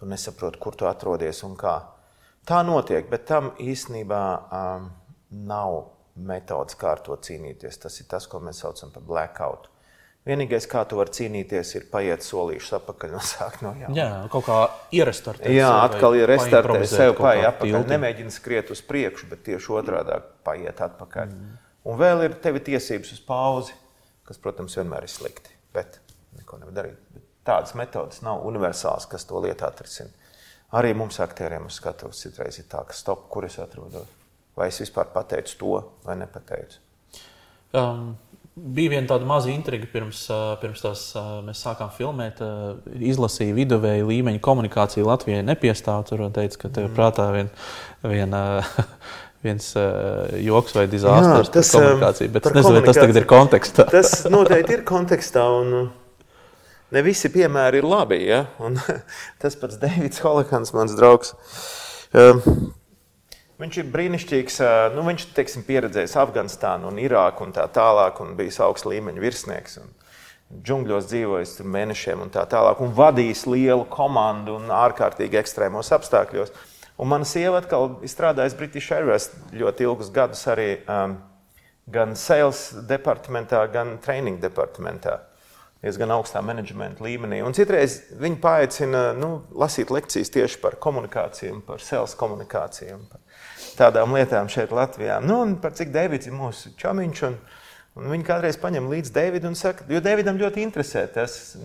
Tu 0.00 0.08
nesaproti, 0.10 0.58
kur 0.62 0.78
tu 0.78 0.88
atrodies 0.90 1.44
un 1.46 1.54
kā. 1.60 1.76
Tā 2.48 2.62
notiek, 2.66 3.06
bet 3.10 3.28
tam 3.28 3.52
īstenībā 3.62 4.22
um, 4.42 4.88
nav 5.46 5.76
metodas, 6.16 6.74
kā 6.78 6.96
ar 6.96 7.04
to 7.04 7.14
cīnīties. 7.14 7.78
Tas 7.84 8.00
ir 8.00 8.08
tas, 8.10 8.26
ko 8.26 8.40
mēs 8.42 8.64
saucam 8.64 8.90
par 8.94 9.06
blackout. 9.06 9.68
Vienīgais, 10.22 10.68
kā 10.70 10.84
tu 10.86 11.00
vari 11.00 11.10
cīnīties, 11.16 11.72
ir 11.80 11.86
paiet 11.90 12.22
solīšus 12.22 12.76
atpakaļ 12.78 13.16
un 13.18 13.24
sākt 13.32 13.64
no 13.66 13.72
jauna. 13.74 13.96
Jā, 13.96 14.10
kaut 14.30 14.46
kā 14.46 14.58
ierastartēt. 14.94 15.50
Jā, 15.50 15.70
atkal 15.82 16.14
ir 16.14 16.30
restartēt 16.30 16.86
sev, 16.92 17.16
paiet 17.18 17.48
atpakaļ. 17.48 17.88
Nemēģini 17.90 18.34
skriet 18.34 18.70
uz 18.70 18.84
priekšu, 18.86 19.26
bet 19.32 19.42
tieši 19.48 19.74
otrādi 19.80 20.20
paiet 20.46 20.84
atpakaļ. 20.86 21.34
Mm. 21.34 21.58
Un 21.90 21.98
vēl 21.98 22.28
ir 22.28 22.38
tevi 22.44 22.62
tiesības 22.70 23.16
uz 23.16 23.22
pauzi, 23.26 23.74
kas, 24.28 24.38
protams, 24.38 24.78
vienmēr 24.78 25.08
ir 25.08 25.10
slikti. 25.10 25.58
Bet 25.74 25.98
neko 26.38 26.62
nevar 26.62 26.78
darīt. 26.78 27.02
Bet 27.16 27.26
tādas 27.48 27.74
metodas 27.78 28.22
nav 28.22 28.46
universālas, 28.46 29.10
kas 29.10 29.26
to 29.26 29.42
lietu 29.42 29.66
atrisina. 29.66 30.14
Arī 30.78 30.94
mums, 30.96 31.18
aktieriem, 31.20 31.66
uz 31.66 31.82
skatuves 31.82 32.22
citreiz 32.22 32.62
ir 32.62 32.70
tā, 32.70 32.86
ka 32.86 32.94
stop, 32.96 33.26
kur 33.32 33.50
es 33.50 33.58
atrodos. 33.60 34.06
Vai 34.56 34.70
es 34.70 34.78
vispār 34.78 35.10
pateicu 35.10 35.58
to 35.58 35.78
vai 36.06 36.14
nepateicu? 36.22 36.78
Um 37.74 38.12
bija 38.56 38.92
viena 38.92 39.08
tāda 39.10 39.26
maza 39.28 39.50
intriga 39.52 39.88
pirms, 39.92 40.24
pirms 40.62 40.84
tās, 40.84 41.04
mēs 41.46 41.62
sākām 41.64 41.92
filmēt. 41.96 42.42
Izlasīja 43.12 43.56
viduvēju 43.56 44.10
līmeņa 44.10 44.42
komunikāciju 44.44 45.08
Latvijai 45.08 45.44
nepiestāv. 45.46 46.04
Tur 46.08 46.26
teica, 46.34 46.64
ka 46.64 46.72
tev 46.72 46.88
mm. 46.90 46.96
prātā 46.98 47.30
vien, 47.34 47.48
viena, 48.04 48.42
viens 49.46 49.72
joks 50.42 50.76
vai 50.76 50.86
dizasters 50.92 51.48
Jā, 51.48 51.56
tas, 51.56 51.72
par 51.72 51.88
komunikāciju, 51.88 52.36
bet 52.36 52.46
es 52.50 52.56
nezinu, 52.58 52.76
vai 52.76 52.86
tas 52.90 53.02
tagad 53.02 53.22
ir 53.22 53.28
kontekstā. 53.32 53.88
Tas 53.92 54.14
noteikti 54.32 54.78
ir 54.78 54.86
kontekstā. 54.88 55.48
Un, 55.62 55.90
Ne 56.92 57.00
visi 57.00 57.30
piemēri 57.32 57.80
ir 57.80 57.88
labi. 57.88 58.18
Ja? 58.28 58.44
Un, 58.60 58.76
tas 59.42 59.56
pats 59.56 59.80
Deivids 59.80 60.20
Holokans, 60.24 60.74
mans 60.76 60.92
draugs. 60.98 61.32
Um, 62.12 62.42
viņš 63.62 63.78
ir 63.80 63.90
brīnišķīgs. 63.94 64.60
Nu, 64.96 65.06
viņš 65.06 65.26
ir 65.30 65.64
pieredzējis 65.68 66.18
Afganistānu 66.20 66.90
un 66.90 67.00
Irāku 67.02 67.46
un 67.46 67.54
tā 67.54 67.64
tālāk, 67.72 68.20
un 68.24 68.36
bijis 68.38 68.60
augsta 68.64 68.90
līmeņa 68.92 69.22
virsnieks. 69.22 69.78
Un, 69.82 69.92
džungļos 70.52 71.08
dzīvojis 71.08 71.54
mēnešiem 71.64 72.26
un 72.26 72.30
tā 72.32 72.42
tālāk, 72.44 72.82
un 72.84 72.92
vadījis 72.92 73.46
lielu 73.48 73.86
komandu 73.88 74.58
un 74.58 74.68
ārkārtīgi 74.68 75.40
ekstrēmos 75.40 75.88
apstākļos. 75.96 76.52
Un 77.00 77.08
mana 77.08 77.24
sieva 77.24 77.62
atkal 77.62 77.96
ir 78.04 78.12
strādājusi 78.12 78.58
British 78.58 78.92
Airways 78.92 79.30
ļoti 79.56 79.88
ilgus 79.88 80.12
gadus 80.12 80.44
arī 80.52 80.74
um, 80.84 81.16
gan 81.88 82.12
sales 82.20 82.66
departamentā, 82.88 83.64
gan 83.72 83.96
training 84.04 84.42
departamentā 84.44 85.22
diezgan 85.82 86.12
augstā 86.14 86.40
menedžmenta 86.46 87.02
līmenī. 87.02 87.40
Un 87.42 87.54
citreiz 87.56 87.98
viņi 88.22 88.38
paaicina 88.42 89.02
nu, 89.18 89.32
lasīt 89.58 89.90
lekcijas 89.90 90.30
tieši 90.32 90.60
par 90.62 90.78
komunikāciju, 90.82 91.58
par 91.66 91.82
sales 91.82 92.14
komunikāciju, 92.18 93.00
par 93.10 93.22
tādām 93.78 94.14
lietām 94.14 94.50
šeit 94.52 94.74
Latvijā. 94.74 95.18
Nu, 95.24 95.40
un 95.42 95.56
par 95.62 95.74
cik 95.78 95.90
Deivids 95.94 96.30
ir 96.30 96.36
mūsu 96.38 96.74
čomiņš. 96.78 97.22
Un, 97.28 97.38
un 97.98 98.12
viņi 98.14 98.28
kādreiz 98.28 98.58
paņem 98.62 98.90
līdzi 98.92 99.14
Deividu 99.16 99.50
un 99.50 99.58
saka, 99.58 99.88
jo 99.90 100.02
Deividam 100.04 100.38
ļoti 100.40 100.62
interesē 100.62 101.08
tas. 101.12 101.56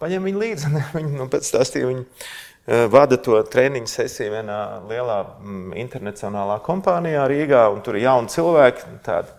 Paņem 0.00 0.30
viņu 0.30 0.40
līdzi, 0.40 0.70
un 0.70 0.80
viņi 0.96 1.18
nu, 1.18 1.28
pēc 1.28 1.50
stāstīja, 1.50 1.90
viņi 1.90 2.06
uh, 2.06 2.86
vada 2.88 3.20
to 3.20 3.36
treniņu 3.52 3.90
sesiju 3.90 4.32
vienā 4.38 4.60
lielā 4.88 5.18
mm, 5.26 5.74
internacionālā 5.84 6.56
kompānijā 6.64 7.28
Rīgā, 7.28 7.66
un 7.74 7.84
tur 7.84 8.00
ir 8.00 8.06
jauni 8.06 8.32
cilvēki, 8.32 8.94
tādi 9.04 9.36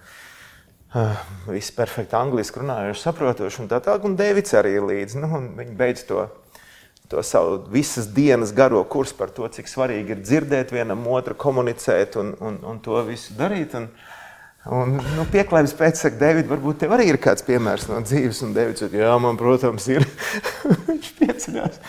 Visi 1.47 1.71
perfekti 1.71 2.17
angliski 2.19 2.59
runājuši, 2.59 2.99
saprotoši, 3.05 3.61
un 3.63 3.69
tā 3.71 3.79
tālāk. 3.83 4.03
Un 4.07 4.17
Deivids 4.19 4.51
arī 4.59 4.75
līdzi. 4.83 5.21
Nu, 5.23 5.29
viņi 5.55 5.75
beidz 5.79 6.03
to, 6.09 6.25
to 7.11 7.23
savu 7.23 7.61
visas 7.71 8.09
dienas 8.11 8.51
garo 8.55 8.81
kursu 8.83 9.15
par 9.19 9.31
to, 9.31 9.47
cik 9.47 9.71
svarīgi 9.71 10.17
ir 10.17 10.25
dzirdēt 10.25 10.73
vienam 10.75 11.05
otru, 11.07 11.37
komunicēt 11.39 12.19
un, 12.19 12.33
un, 12.43 12.59
un 12.67 12.83
to 12.83 12.99
visu 13.07 13.37
darīt. 13.39 13.77
Un, 13.79 13.87
un, 14.67 14.97
nu, 15.15 15.27
Pieklājības 15.31 15.77
pēc 15.79 16.03
tam, 16.03 16.19
Deivid, 16.25 16.51
varbūt 16.51 16.83
tev 16.83 16.95
arī 16.97 17.07
ir 17.13 17.21
kāds 17.23 17.47
piemērs 17.47 17.87
no 17.87 18.03
dzīves. 18.03 18.43
Un 18.43 18.55
Deivids 18.57 18.83
saka, 18.83 18.99
jā, 19.05 19.15
man, 19.23 19.39
protams, 19.39 19.87
ir. 19.95 20.07
Viņš 20.89 21.13
pieceļās. 21.21 21.83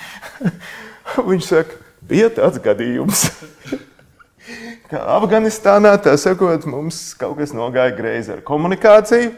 Viņš 1.33 1.49
saka, 1.51 1.83
bija 2.07 2.31
tāds 2.39 2.63
gadījums 2.63 3.27
ka 4.93 5.01
Afganistānā 5.17 5.95
sakot, 6.21 6.67
mums 6.69 7.15
kaut 7.17 7.39
kas 7.41 7.55
nogāja 7.57 7.95
greizi 7.97 8.35
ar 8.35 8.43
komunikāciju. 8.45 9.31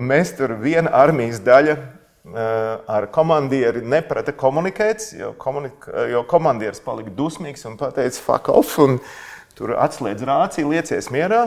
Mēs 0.00 0.32
tur 0.38 0.54
viena 0.62 0.88
armijas 0.96 1.42
daļa 1.44 1.74
ar 2.88 3.08
komandieri 3.12 3.82
neprata 3.84 4.32
komunikēt, 4.32 5.10
jo, 5.18 5.32
komunik 5.36 5.84
jo 6.08 6.22
komandieris 6.30 6.80
palika 6.80 7.12
dusmīgs 7.18 7.66
un 7.68 7.76
teica, 7.82 8.16
fuck 8.16 8.48
off, 8.48 8.78
un 8.80 8.96
tur 9.58 9.74
atslēdz 9.76 10.24
rāciju, 10.24 10.70
liecies 10.72 11.10
mierā. 11.12 11.42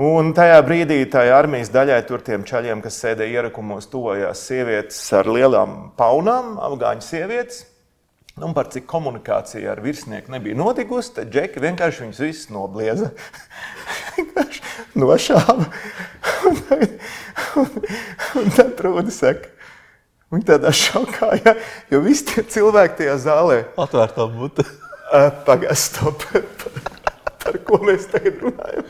Un 0.00 0.30
tajā 0.32 0.62
brīdī 0.64 1.02
tai 1.12 1.26
armijas 1.36 1.68
daļai, 1.74 1.98
tur 2.08 2.24
tiem 2.24 2.46
čaļiem, 2.48 2.80
kas 2.80 2.96
sēdēja 3.02 3.42
ierakumos, 3.42 3.90
tuvojās 3.92 4.46
sievietes 4.48 5.02
ar 5.18 5.28
lielām 5.28 5.90
paunām, 6.00 6.54
afgāņu 6.64 7.04
sievietes. 7.04 7.66
Nu, 8.32 8.46
un 8.48 8.54
par 8.56 8.70
cik 8.72 8.86
komunikācija 8.88 9.74
ar 9.74 9.80
virsnieku 9.84 10.32
nebija 10.32 10.56
notikusi, 10.56 11.12
tad 11.18 11.32
Džeki 11.34 11.60
vienkārši 11.60 12.06
viņus 12.06 12.20
visus 12.24 12.48
noblieza. 12.52 13.10
nošāva. 15.02 15.66
Un, 16.48 16.56
un, 17.60 17.68
un 18.40 18.48
tad 18.56 18.80
Rūda 18.80 19.12
saka, 19.12 19.52
viņi 20.32 20.48
tādā 20.48 20.72
šokā, 20.76 21.28
ja, 21.44 21.54
jo 21.92 22.00
visi 22.06 22.30
tie 22.30 22.46
cilvēki 22.56 23.02
tajā 23.02 23.18
zālē. 23.26 23.58
Atvērtā 23.80 24.24
mute. 24.32 24.64
Pagaidām, 25.44 25.76
stop. 25.76 26.24
Par 27.42 27.56
ko 27.66 27.82
mēs 27.84 28.06
tagad 28.08 28.40
runājam? 28.40 28.84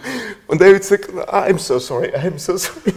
Un 0.53 0.61
Deivids 0.61 0.93
saka, 0.93 1.25
I'm 1.27 1.59
so 1.59 1.81
sorry, 1.83 2.13
I'm 2.15 2.39
so 2.39 2.55
sorry. 2.63 2.95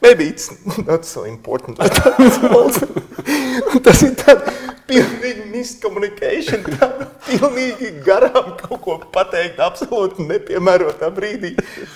Maybe 0.00 0.24
it's 0.24 0.48
not 0.86 1.04
so 1.04 1.24
important. 1.28 1.78
tas 3.84 4.02
ir 4.04 4.14
tāds 4.20 4.63
pilnīgi 4.94 5.44
miscommunication, 5.50 6.64
tāda 6.66 7.08
pilnīgi 7.26 7.90
garām 8.04 8.54
kaut 8.60 8.80
ko 8.84 8.96
pateikt, 9.14 9.60
absolūti 9.64 10.26
nepiemērotā 10.28 11.10
brīdī. 11.14 11.54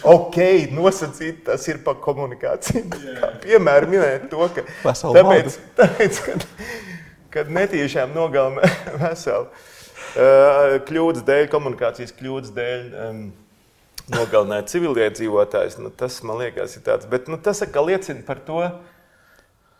Ok, 0.09 0.39
nosacīt, 0.75 1.45
tas 1.49 1.67
ir 1.71 1.83
pa 1.87 1.97
komunikāciju. 2.03 2.85
Kā 2.93 3.33
piemēram 3.45 3.95
minēt 3.95 4.29
to, 4.33 4.45
ka 4.55 4.67
tāpēc, 4.85 5.59
tāpēc 5.79 6.23
kad, 6.27 6.47
kad 7.35 7.53
netīšām 7.59 8.15
nogalina 8.17 8.71
veselu 9.05 9.49
uh, 9.49 10.79
kļūdas 10.89 11.27
dēļ, 11.29 11.51
komunikācijas 11.53 12.17
kļūdas 12.19 12.55
dēļ, 12.57 12.89
um, 13.09 13.27
nogalināt 14.13 14.71
civiliedzīvotājus, 14.73 15.79
nu, 15.83 15.91
tas 15.93 16.21
man 16.27 16.41
liekas 16.43 16.79
ir 16.79 16.85
tāds, 16.87 17.09
bet 17.11 17.29
nu, 17.29 17.39
tas 17.41 17.61
atkal 17.65 17.89
liecina 17.91 18.25
par 18.27 18.41
to, 18.47 18.63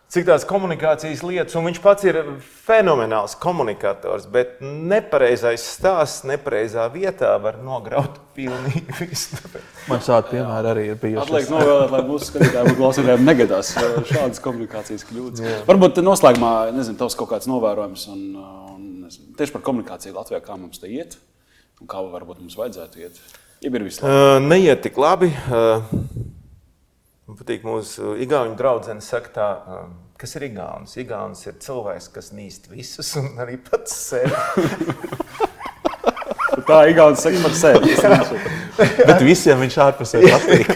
cik 0.09 0.25
tās 0.25 0.45
komunikācijas 0.49 1.21
lietas, 1.25 1.55
un 1.59 1.67
viņš 1.67 1.79
pats 1.83 2.07
ir 2.09 2.17
fenomenāls 2.65 3.35
komunikators, 3.41 4.25
bet 4.31 4.57
nepareizais 4.61 5.65
stāsts 5.75 6.25
nepareizā 6.27 6.87
vietā 6.93 7.35
var 7.41 7.59
nograut 7.61 8.17
pilnīgi 8.37 8.83
visu. 8.99 9.37
Man 9.89 10.01
šādi 10.05 10.33
piemēri 10.33 10.71
arī 10.73 10.85
ir 10.93 10.99
bijuši. 11.01 11.23
Atliek 11.25 11.53
novēlēt, 11.53 11.93
lai 11.93 12.03
mūsu 12.09 12.31
skatītājiem 12.31 12.71
un 12.73 12.79
klausītājiem 12.79 13.25
negadās 13.27 13.73
šādas 14.09 14.43
komunikācijas 14.43 15.05
kļūdas. 15.09 15.45
Jā. 15.45 15.59
Varbūt 15.69 16.01
noslēgumā, 16.05 16.53
nezinu, 16.75 16.97
tavs 17.01 17.17
kaut 17.19 17.33
kāds 17.35 17.49
novērojums 17.51 18.07
un, 18.13 18.23
un 18.73 18.87
nezinu, 19.05 19.35
tieši 19.37 19.57
par 19.57 19.65
komunikāciju 19.69 20.17
Latvijā, 20.17 20.41
kā 20.45 20.57
mums 20.57 20.81
te 20.81 20.89
iet 20.89 21.19
un 21.79 21.87
kā 21.89 22.01
varbūt 22.03 22.41
mums 22.41 22.57
vajadzētu 22.59 23.05
iet. 23.05 23.21
Ja 23.59 23.71
ir 23.71 23.83
vislabāk? 23.83 24.09
Uh, 24.15 24.41
neiet 24.43 24.81
tik 24.85 24.97
labi. 24.99 25.29
Uh, 25.51 25.83
Man 27.29 27.37
patīk 27.37 27.61
mūsu 27.61 28.15
igauņu 28.23 28.55
draudzene 28.57 29.03
saka 29.05 29.29
tā, 29.35 29.47
um, 29.69 29.89
kas 30.17 30.31
ir 30.39 30.47
igauns. 30.47 30.95
Igauns 30.97 31.43
ir 31.45 31.59
cilvēks, 31.61 32.07
kas 32.15 32.31
nīst 32.33 32.65
visus 32.71 33.11
un 33.21 33.37
arī 33.43 33.59
pats 33.61 33.93
sevi. 34.07 34.33
tā 36.71 36.79
ir 36.87 36.95
igauns 36.95 37.21
saka 37.21 37.43
par 37.43 37.53
sevi. 37.59 37.93
Bet 39.03 39.21
visiem 39.21 39.61
viņš 39.61 39.77
ārpusē 39.85 40.23
patīk. 40.25 40.73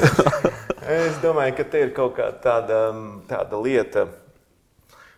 es 0.98 1.16
domāju, 1.24 1.56
ka 1.62 1.68
te 1.72 1.86
ir 1.86 1.96
kaut 1.96 2.18
kā 2.20 2.28
tāda, 2.44 2.84
um, 2.92 3.08
tāda 3.32 3.64
lieta, 3.64 4.04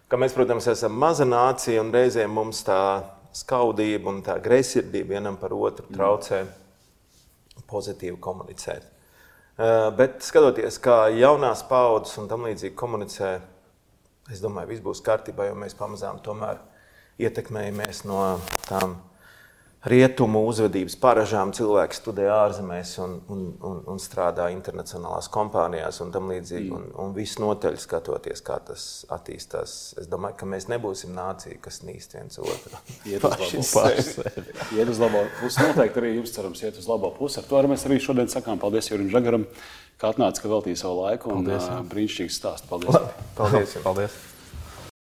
ka 0.07 0.23
mēs, 0.23 0.39
protams, 0.39 0.71
esam 0.71 0.95
maza 0.95 1.27
nācija 1.27 1.83
un 1.83 1.91
reizēm 1.99 2.31
mums 2.31 2.63
tā 2.63 2.81
skaudība 3.35 4.15
un 4.15 4.23
tā 4.23 4.39
greizsirdība 4.39 5.17
vienam 5.19 5.43
par 5.43 5.59
otru 5.59 5.91
traucē 5.91 6.45
pozitīvi 7.67 8.23
komunicēt. 8.23 8.94
Eh, 9.55 9.89
bet 9.95 10.17
skatoties, 10.27 10.81
kā 10.83 11.05
jaunās 11.15 11.61
paudzes 11.69 12.17
un 12.19 12.27
tam 12.27 12.43
līdzīgi 12.49 12.75
komunicē, 12.75 13.29
es 14.35 14.41
domāju, 14.43 14.73
viss 14.73 14.83
būs 14.83 15.03
kārtībā, 15.07 15.47
jo 15.47 15.55
mēs 15.55 15.77
pamazām 15.79 16.19
tomēr 16.25 16.59
ietekmējamies 17.23 18.01
no 18.11 18.41
tām 18.67 18.97
rietumu 19.89 20.41
uzvedības 20.49 20.97
paražām. 21.01 21.53
Cilvēki 21.57 21.99
studē 21.99 22.27
ārzemēs 22.33 22.95
un, 23.05 23.17
un, 23.33 23.45
un, 23.65 23.81
un 23.93 24.01
strādā 24.01 24.49
internacionālās 24.55 25.29
kompānijās 25.33 26.01
un 26.05 26.13
tam 26.15 26.31
līdzīgi. 26.33 26.71
Un, 26.75 26.89
un 27.05 27.15
viss 27.17 27.39
noteļ 27.43 27.77
skatoties, 27.83 28.43
kā 28.45 28.59
tas 28.65 29.05
attīstās. 29.13 29.77
Es 30.01 30.09
domāju, 30.11 30.39
ka 30.41 30.49
mēs 30.49 30.69
nebūsim 30.73 31.15
nācija, 31.17 31.61
kas 31.65 31.83
nīst 31.85 32.17
viens 32.17 32.41
otru. 32.41 32.81
Iet 33.11 33.25
uz 33.25 33.31
labo 33.31 33.51
pusi. 33.53 34.29
Iet 34.79 34.93
uz 34.95 35.03
labo 35.03 35.25
pusi. 35.41 35.65
Noteikti 35.69 36.03
arī 36.03 36.15
jums 36.19 36.37
cerams 36.37 36.65
iet 36.65 36.81
uz 36.81 36.91
labo 36.91 37.13
pusi. 37.19 37.41
Ar 37.43 37.49
to 37.49 37.61
arī 37.61 37.75
mēs 37.75 37.89
arī 37.89 38.01
šodien 38.03 38.31
sakām 38.33 38.61
paldies 38.63 38.89
Jurim 38.91 39.13
Žagaram, 39.13 39.49
ka 40.01 40.15
atnāca, 40.15 40.45
ka 40.45 40.53
veltīja 40.53 40.87
savu 40.87 41.05
laiku. 41.05 41.35
Un, 41.35 41.45
paldies. 41.45 41.69
Uh, 41.69 41.83
brīnišķīgs 41.93 42.41
stāsts. 42.41 42.71
Paldies. 42.71 43.03
Paldies. 43.37 43.83
paldies. 43.85 44.23